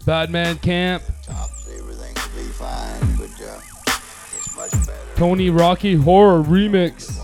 [0.06, 1.01] Batman Camp,
[5.16, 7.17] Tony Rocky Horror Remix.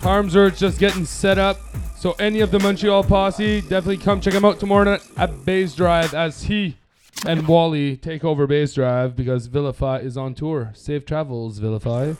[0.00, 1.60] Harm's are just getting set up.
[1.96, 5.76] So any of the Montreal posse, definitely come check him out tomorrow night at Bays
[5.76, 6.76] Drive as he
[7.24, 10.72] and Wally take over Bays Drive because Vilify is on tour.
[10.74, 12.14] Safe travels, Vilify.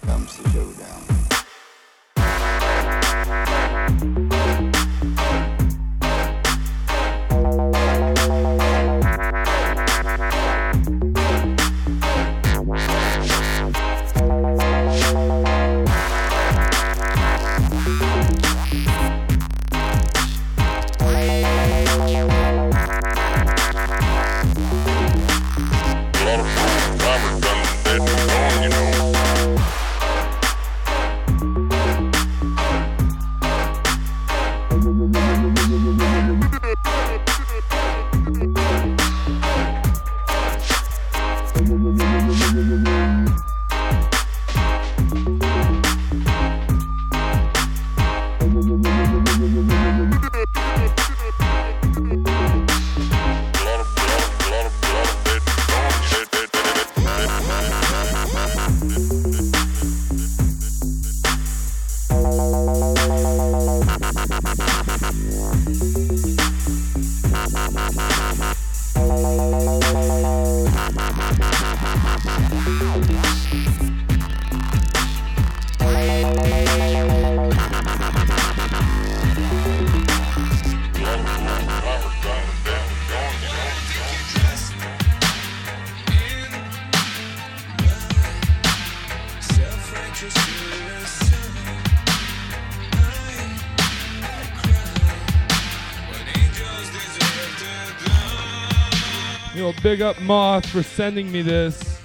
[99.82, 102.00] Big up Moth for sending me this.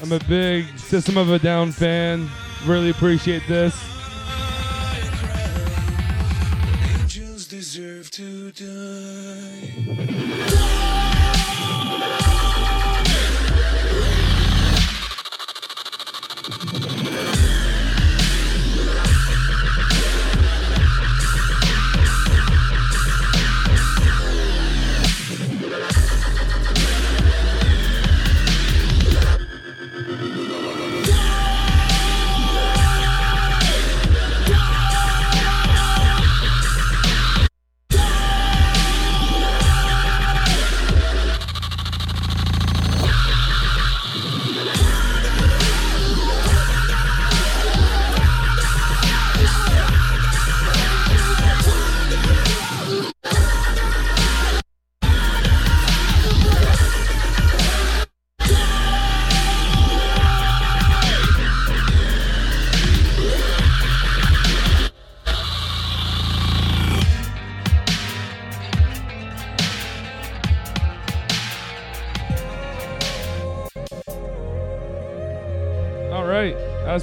[0.00, 2.28] I'm a big System of a Down fan.
[2.66, 3.81] Really appreciate this.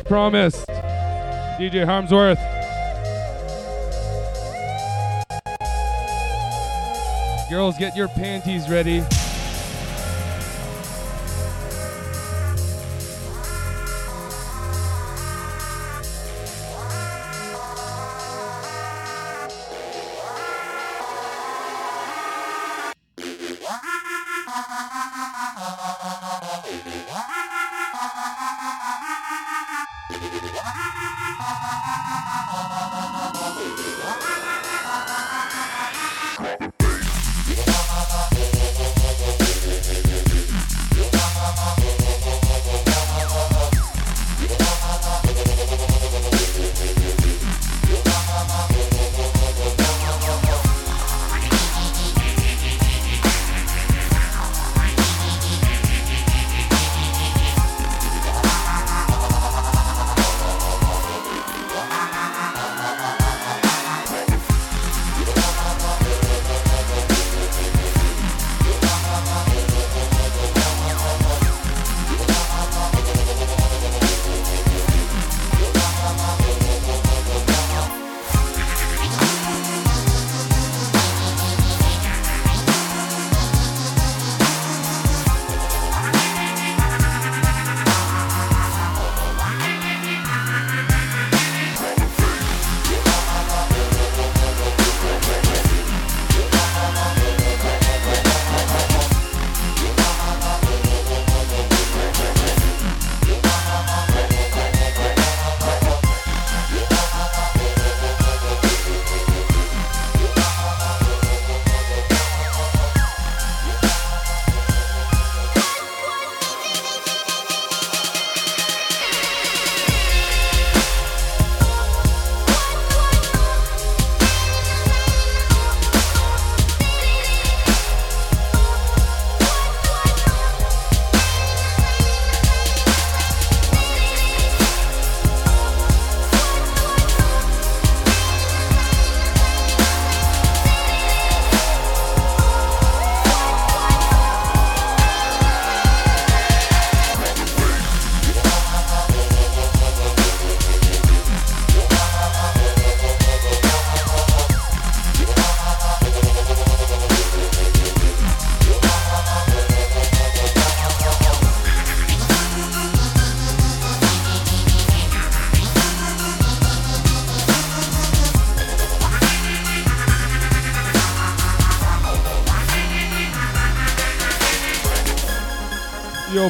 [0.09, 0.65] Promised,
[1.59, 2.39] DJ Harmsworth.
[7.47, 9.03] Girls, get your panties ready.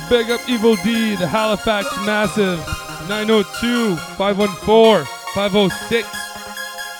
[0.09, 2.57] Big up Evil D, the Halifax Massive.
[3.07, 5.05] 902 514
[5.35, 6.07] 506.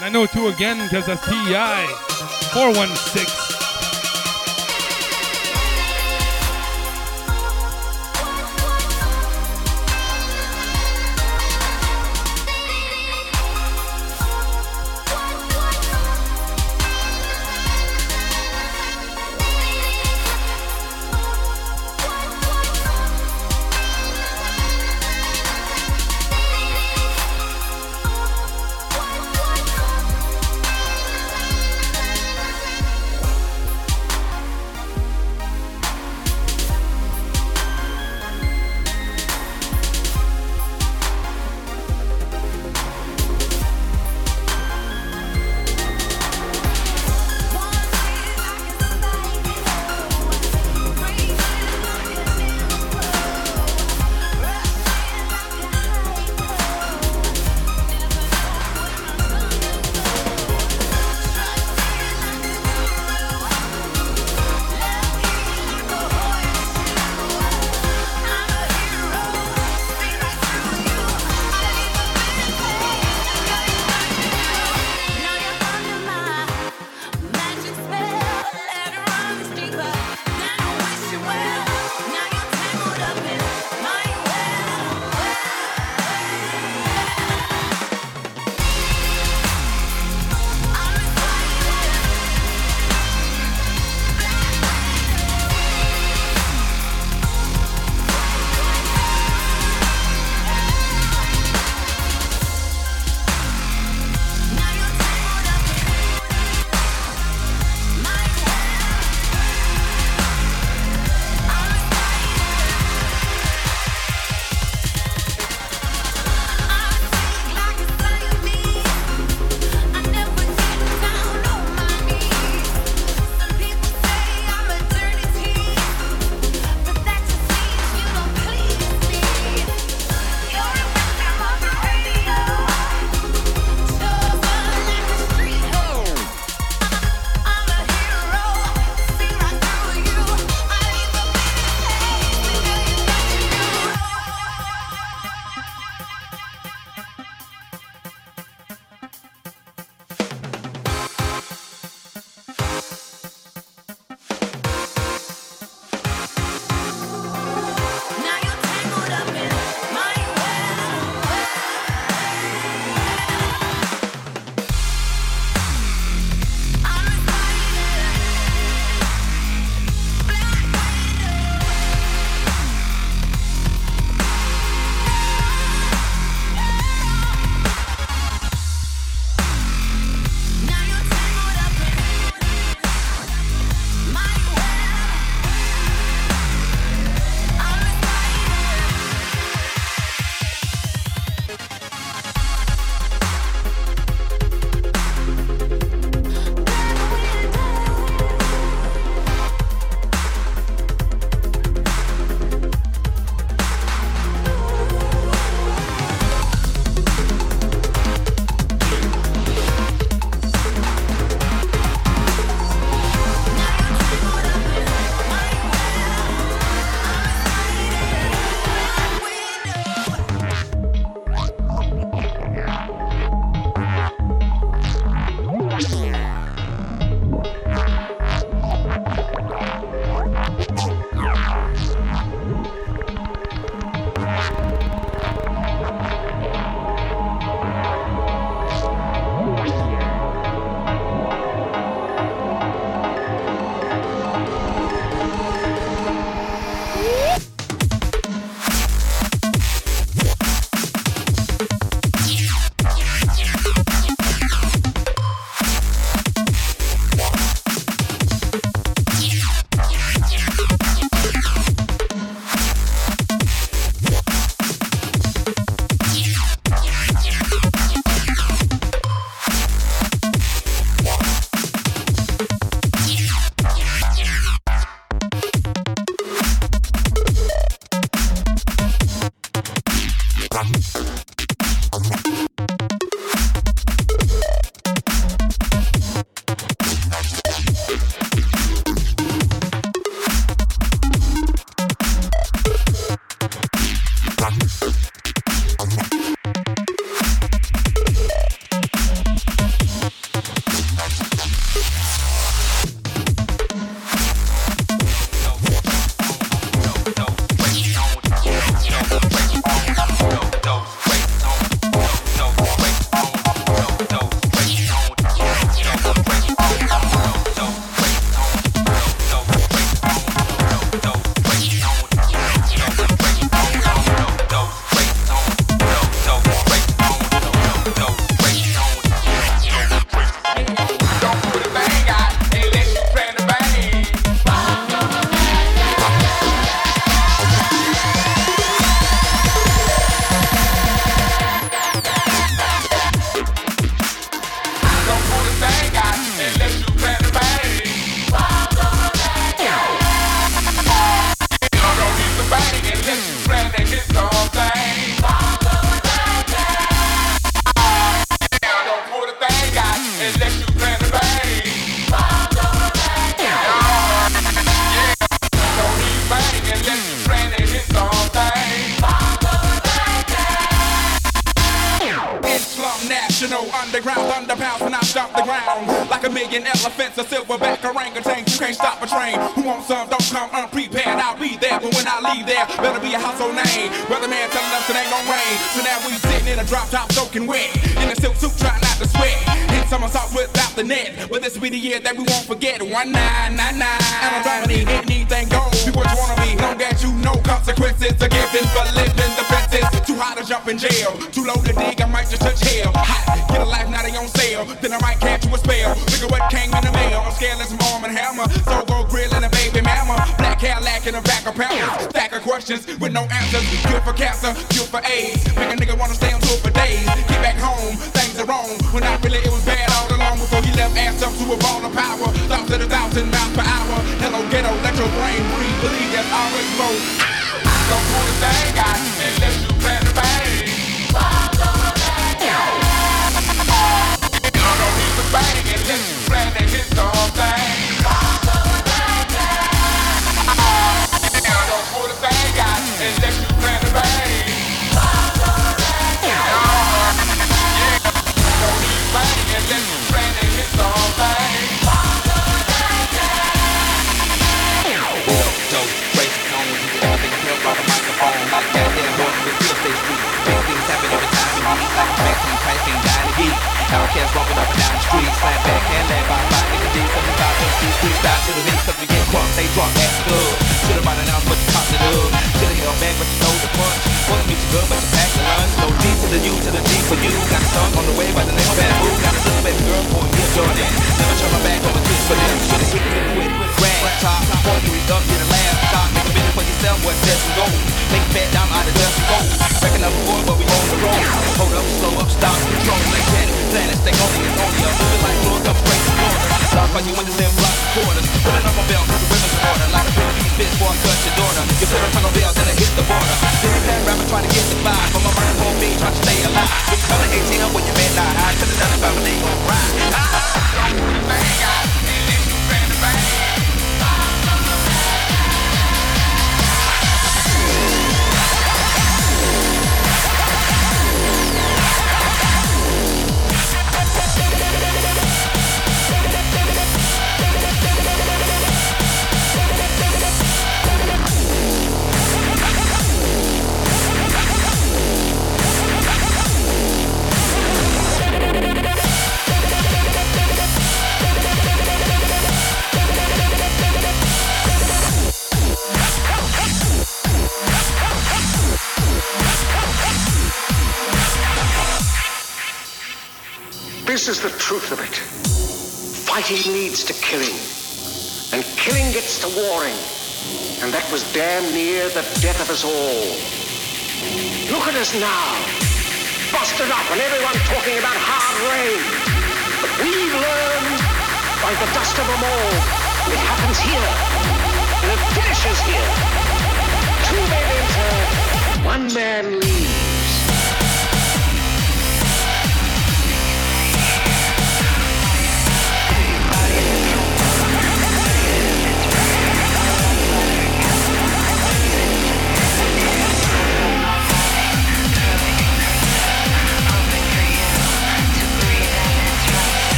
[0.00, 1.86] 902 again because that's PEI.
[2.52, 3.51] 416.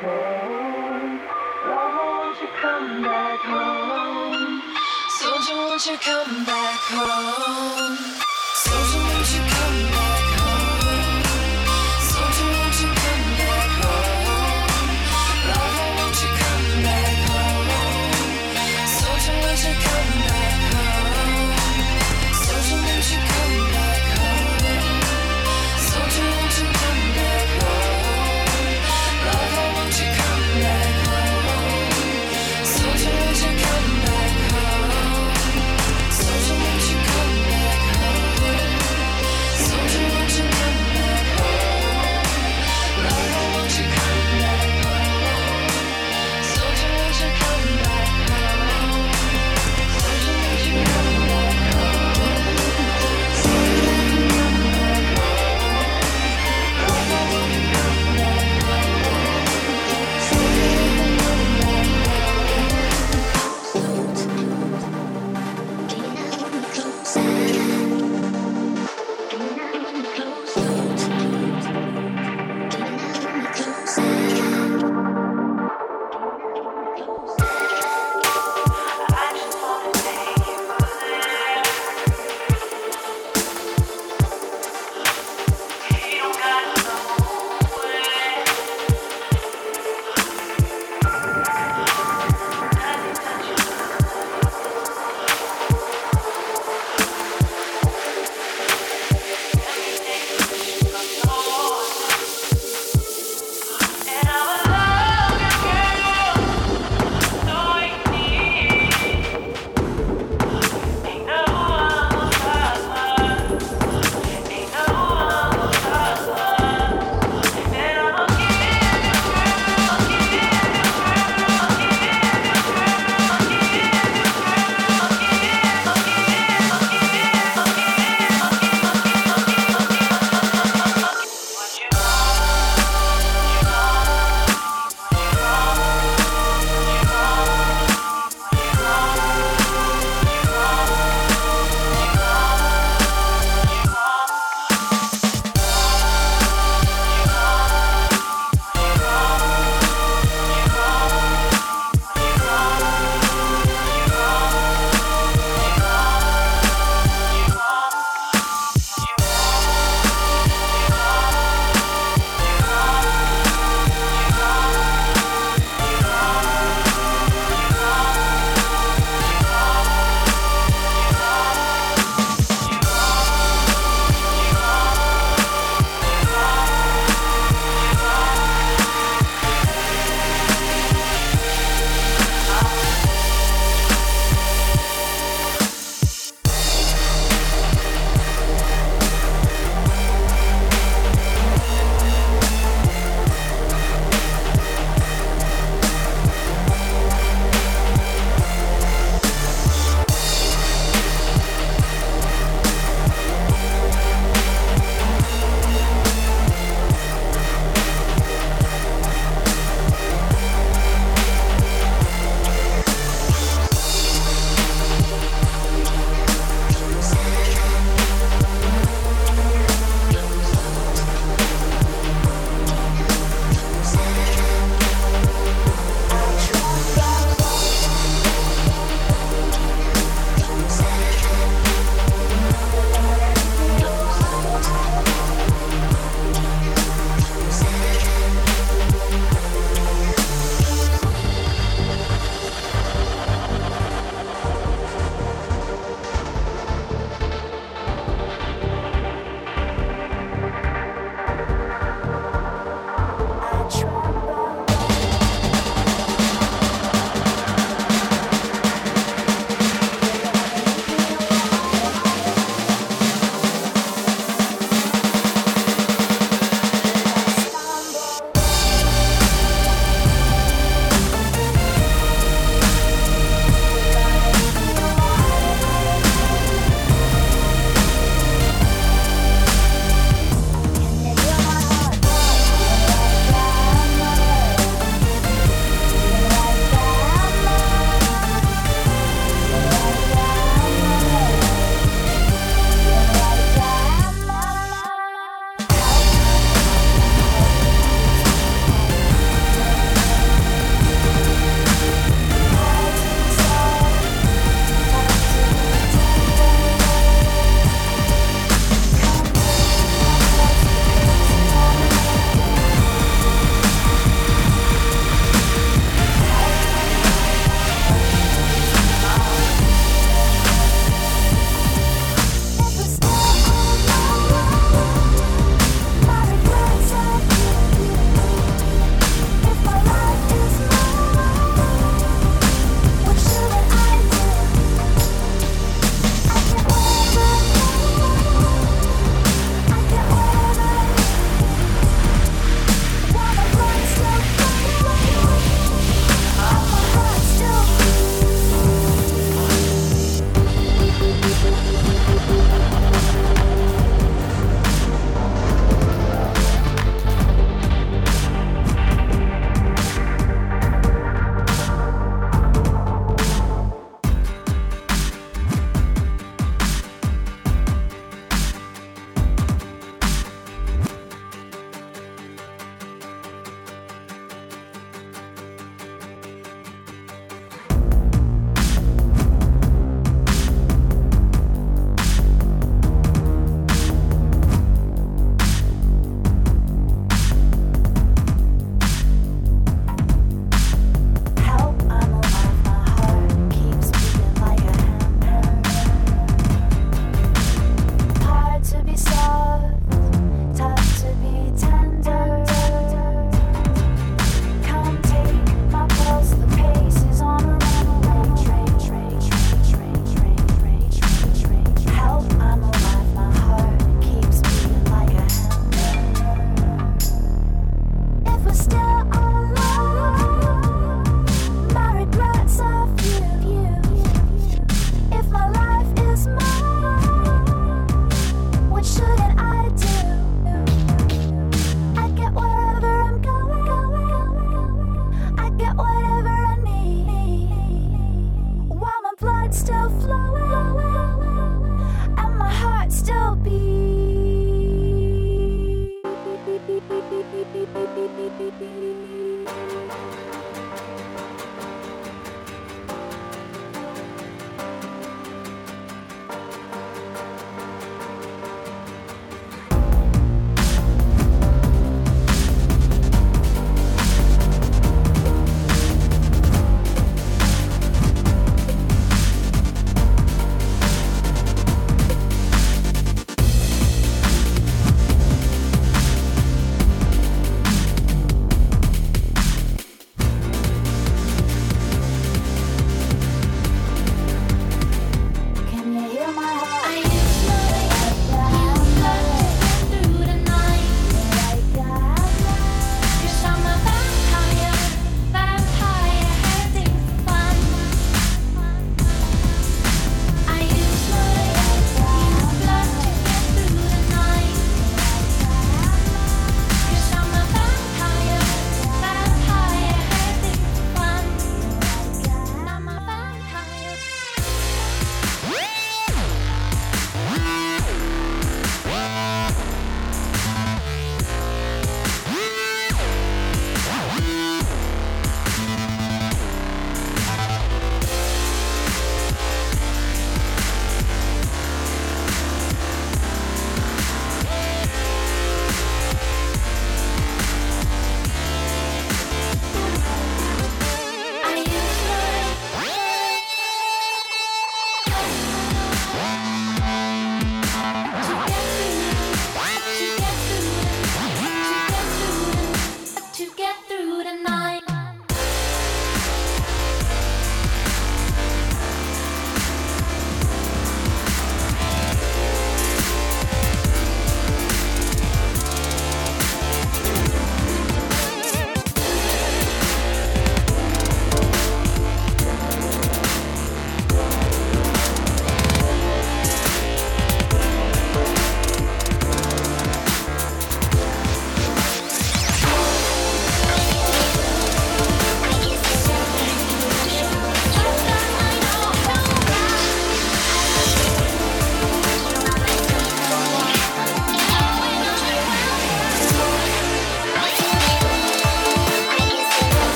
[0.00, 1.20] home?
[1.68, 4.62] Why won't you come back home?
[5.18, 7.89] Soldier, won't you come back home?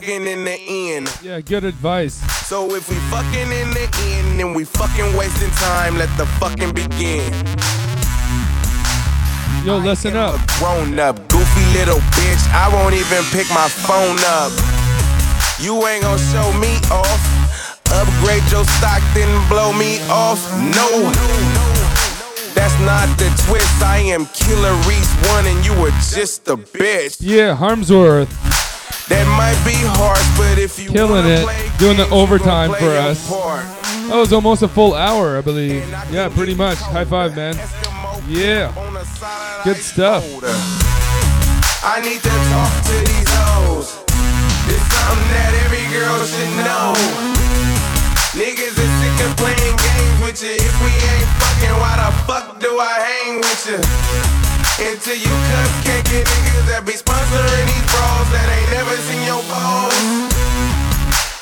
[0.00, 1.18] Fucking in the end.
[1.22, 2.14] Yeah, good advice.
[2.48, 6.72] So if we fucking in the end and we fucking wasting time, let the fucking
[6.72, 7.30] begin.
[9.64, 10.40] Yo, listen up.
[10.58, 12.42] Grown up, goofy little bitch.
[12.48, 14.52] I won't even pick my phone up.
[15.60, 17.20] You ain't gonna show me off.
[17.92, 20.40] Upgrade your stock, then blow me off.
[20.72, 21.12] No.
[22.54, 23.82] That's not the twist.
[23.82, 27.18] I am Killer Reese one, and you were just a bitch.
[27.20, 28.39] Yeah, Harmsworth That might be
[29.56, 31.46] harsh, but if you killing it,
[31.78, 33.28] doing the overtime for us.
[34.08, 35.88] That was almost a full hour, I believe.
[36.10, 36.78] Yeah, pretty much.
[36.78, 37.54] High five, man.
[38.28, 38.72] Yeah,
[39.64, 40.24] good stuff.
[41.82, 44.04] I need to talk to these hoes.
[44.68, 46.94] It's something that every girl should know.
[48.36, 50.54] Niggas is sick of playing games with you.
[50.54, 53.80] If we ain't fucking, why the fuck do I hang with you?
[54.80, 56.92] Until you cupcake niggas that be
[57.30, 59.40] that ain't never seen your.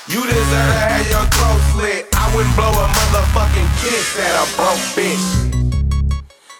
[0.08, 2.08] You deserve to have your throat slit.
[2.15, 5.26] I wouldn't blow a motherfucking kiss at a broke bitch.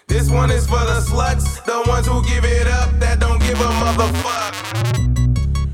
[0.07, 3.61] This one is for the sluts, the ones who give it up that don't give
[3.61, 4.55] a motherfuck.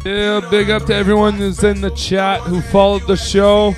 [0.04, 3.74] Yeah, big up to everyone who's in the chat who followed the show.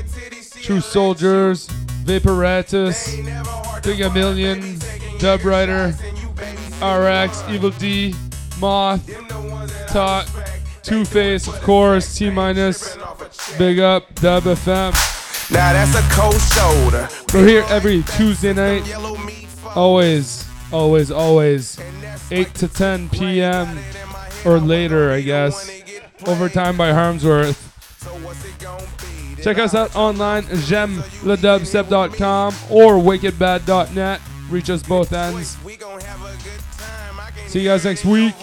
[0.60, 1.68] True Soldiers,
[2.04, 3.16] Vaporatus,
[3.82, 4.78] Big A Million,
[5.18, 5.94] Dub Rider,
[6.82, 8.14] RX, Evil D,
[8.58, 9.06] Moth,
[9.96, 10.28] Tot,
[10.82, 12.98] Two Face, of course, T Minus.
[13.56, 14.92] Big up, Dub FM.
[15.50, 17.08] Now that's a cold shoulder.
[17.32, 18.82] We're here every Tuesday night.
[19.74, 21.80] Always, always, always.
[22.30, 23.78] 8 to 10 p.m.
[24.44, 25.66] or later, I guess.
[26.26, 27.62] Overtime by Harmsworth.
[29.42, 34.20] Check us out online, gemledubstep.com or wickedbad.net.
[34.50, 35.56] Reach us both ends.
[37.46, 38.34] See you guys next week.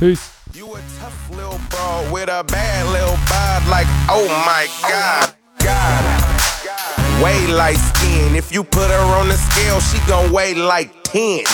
[0.00, 0.32] Peace.
[0.54, 7.22] You a tough little broad with a bad little bod, like, oh my god, god.
[7.22, 8.34] Way light skin.
[8.34, 11.44] If you put her on the scale, she gon' weigh like 10.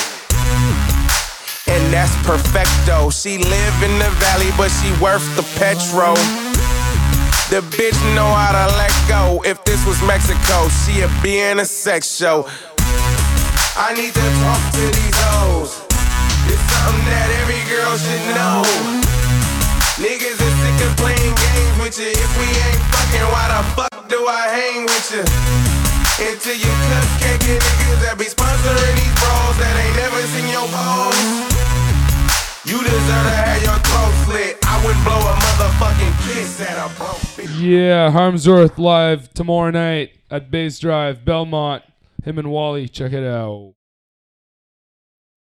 [1.66, 3.10] And that's perfecto.
[3.10, 6.14] She live in the valley, but she worth the petrol.
[7.50, 9.42] The bitch know how to let go.
[9.44, 12.46] If this was Mexico, she'd be in a sex show.
[13.76, 15.85] I need to talk to these hoes.
[16.86, 18.62] Something that every girl should know.
[19.98, 22.14] Niggas is sick of playing games with you.
[22.14, 25.24] If we ain't fucking, why the fuck do I hang with you?
[26.22, 31.18] Until you cupcake niggas that be sponsoring these bras that ain't never seen your balls.
[32.70, 34.58] You deserve to have your throat slit.
[34.62, 37.50] I wouldn't blow a motherfucking kiss at a broke.
[37.58, 41.82] Yeah, Harmsworth live tomorrow night at Base Drive, Belmont.
[42.22, 43.75] Him and Wally, check it out.